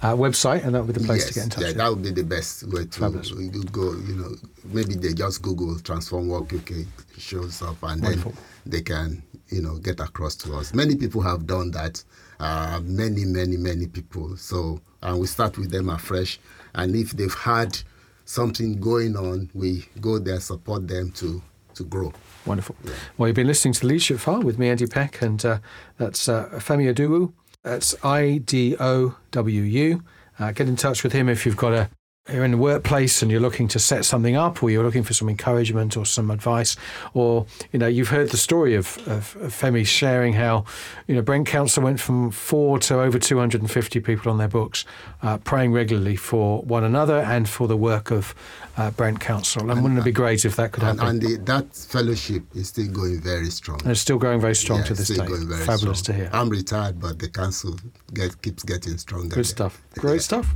uh, 0.00 0.14
website, 0.14 0.64
and 0.64 0.74
that 0.74 0.84
would 0.84 0.94
be 0.94 1.00
the 1.00 1.06
place 1.06 1.24
yes, 1.24 1.28
to 1.28 1.34
get 1.34 1.44
in 1.44 1.50
touch. 1.50 1.60
Yeah, 1.60 1.68
with. 1.68 1.76
that 1.76 1.90
would 1.90 2.02
be 2.02 2.10
the 2.10 2.24
best 2.24 2.64
way 2.68 2.86
to 2.86 3.00
Fabulous. 3.00 3.30
go. 3.30 3.92
You 3.92 4.14
know, 4.16 4.34
maybe 4.64 4.94
they 4.94 5.12
just 5.12 5.42
Google 5.42 5.78
Transform 5.80 6.28
Work 6.28 6.54
UK 6.54 6.86
shows 7.18 7.60
up, 7.60 7.76
and 7.82 8.02
Wonderful. 8.02 8.32
then 8.32 8.40
they 8.66 8.80
can 8.80 9.22
you 9.48 9.60
know 9.60 9.76
get 9.76 10.00
across 10.00 10.34
to 10.36 10.54
us. 10.56 10.72
Many 10.72 10.96
people 10.96 11.20
have 11.20 11.46
done 11.46 11.70
that. 11.72 12.02
Uh, 12.40 12.80
many, 12.84 13.24
many, 13.24 13.56
many 13.56 13.86
people. 13.86 14.36
So, 14.36 14.80
and 15.02 15.20
we 15.20 15.26
start 15.26 15.56
with 15.56 15.70
them 15.70 15.88
afresh. 15.88 16.40
And 16.74 16.96
if 16.96 17.12
they've 17.12 17.32
had 17.32 17.78
something 18.24 18.80
going 18.80 19.16
on, 19.16 19.50
we 19.54 19.86
go 20.00 20.18
there, 20.18 20.40
support 20.40 20.88
them 20.88 21.12
to 21.12 21.40
to 21.74 21.84
grow. 21.84 22.12
Wonderful. 22.46 22.76
Well, 23.16 23.28
you've 23.28 23.36
been 23.36 23.46
listening 23.46 23.74
to 23.74 23.86
Leadership 23.86 24.18
File 24.18 24.42
with 24.42 24.58
me, 24.58 24.68
Andy 24.68 24.86
Peck, 24.86 25.22
and 25.22 25.44
uh, 25.44 25.58
that's 25.98 26.28
uh, 26.28 26.48
Femi 26.54 26.92
Aduwu. 26.92 27.32
That's 27.62 27.94
I 28.04 28.38
D 28.44 28.76
O 28.78 29.16
W 29.30 29.62
U. 29.62 30.02
Uh, 30.38 30.52
get 30.52 30.68
in 30.68 30.76
touch 30.76 31.02
with 31.02 31.12
him 31.12 31.28
if 31.28 31.46
you've 31.46 31.56
got 31.56 31.72
a 31.72 31.90
you're 32.32 32.44
in 32.44 32.52
the 32.52 32.56
workplace 32.56 33.20
and 33.20 33.30
you're 33.30 33.40
looking 33.40 33.68
to 33.68 33.78
set 33.78 34.04
something 34.04 34.34
up, 34.34 34.62
or 34.62 34.70
you're 34.70 34.82
looking 34.84 35.02
for 35.02 35.12
some 35.12 35.28
encouragement 35.28 35.94
or 35.96 36.06
some 36.06 36.30
advice, 36.30 36.74
or 37.12 37.44
you 37.70 37.78
know 37.78 37.86
you've 37.86 38.08
heard 38.08 38.30
the 38.30 38.36
story 38.38 38.74
of, 38.74 38.96
of, 39.06 39.36
of 39.42 39.52
Femi 39.52 39.86
sharing 39.86 40.32
how 40.32 40.64
you 41.06 41.14
know 41.14 41.20
Brent 41.22 41.46
Council 41.46 41.82
went 41.82 42.00
from 42.00 42.30
four 42.30 42.78
to 42.80 42.98
over 42.98 43.18
250 43.18 44.00
people 44.00 44.32
on 44.32 44.38
their 44.38 44.48
books, 44.48 44.86
uh, 45.22 45.36
praying 45.38 45.72
regularly 45.72 46.16
for 46.16 46.62
one 46.62 46.82
another 46.82 47.18
and 47.20 47.46
for 47.46 47.68
the 47.68 47.76
work 47.76 48.10
of 48.10 48.34
uh, 48.78 48.90
Brent 48.92 49.20
Council. 49.20 49.70
And, 49.70 49.82
wouldn't 49.82 50.00
it 50.00 50.04
be 50.04 50.10
great 50.12 50.44
if 50.46 50.56
that 50.56 50.72
could 50.72 50.82
And, 50.82 50.98
happen? 50.98 51.16
and 51.16 51.22
the, 51.22 51.36
that 51.44 51.76
fellowship 51.76 52.42
is 52.56 52.68
still 52.68 52.88
going 52.88 53.20
very 53.20 53.50
strong. 53.50 53.80
And 53.82 53.90
it's 53.92 54.00
still 54.00 54.18
going 54.18 54.40
very 54.40 54.56
strong 54.56 54.78
Yeah, 54.80 54.84
to 54.86 54.94
this 54.94 55.06
still 55.12 55.24
day. 55.24 55.28
going 55.30 55.46
very 55.48 55.64
Fabulous 55.64 55.98
strong. 56.00 56.16
to 56.18 56.22
hear. 56.24 56.30
I'm 56.32 56.48
retired, 56.48 56.98
but 57.00 57.18
the 57.18 57.28
council 57.28 57.76
get, 58.14 58.40
keeps 58.42 58.62
getting 58.64 58.96
stronger. 58.98 59.34
Good 59.36 59.46
stuff. 59.46 59.80
Great 59.98 60.22
stuff. 60.22 60.52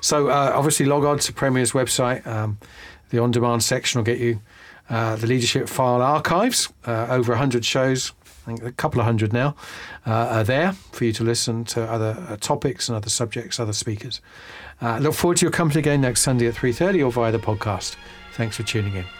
So 0.00 0.28
uh, 0.30 0.52
obviously 0.54 0.86
log 0.86 1.04
on 1.04 1.09
to 1.18 1.32
Premier's 1.32 1.72
website. 1.72 2.26
Um, 2.26 2.58
the 3.10 3.18
on-demand 3.18 3.62
section 3.62 3.98
will 3.98 4.04
get 4.04 4.18
you 4.18 4.40
uh, 4.88 5.16
the 5.16 5.26
leadership 5.26 5.68
file 5.68 6.02
archives. 6.02 6.68
Uh, 6.86 7.06
over 7.10 7.32
100 7.32 7.64
shows, 7.64 8.12
I 8.24 8.46
think 8.46 8.62
a 8.62 8.72
couple 8.72 9.00
of 9.00 9.06
hundred 9.06 9.32
now, 9.32 9.54
uh, 10.06 10.10
are 10.10 10.44
there 10.44 10.72
for 10.92 11.04
you 11.04 11.12
to 11.12 11.24
listen 11.24 11.64
to 11.66 11.82
other 11.82 12.16
uh, 12.28 12.36
topics 12.36 12.88
and 12.88 12.96
other 12.96 13.10
subjects, 13.10 13.60
other 13.60 13.72
speakers. 13.72 14.20
Uh, 14.82 14.98
look 14.98 15.14
forward 15.14 15.36
to 15.38 15.44
your 15.44 15.52
company 15.52 15.80
again 15.80 16.00
next 16.00 16.22
Sunday 16.22 16.46
at 16.46 16.54
3.30 16.54 17.04
or 17.04 17.12
via 17.12 17.32
the 17.32 17.38
podcast. 17.38 17.96
Thanks 18.34 18.56
for 18.56 18.62
tuning 18.62 18.94
in. 18.94 19.19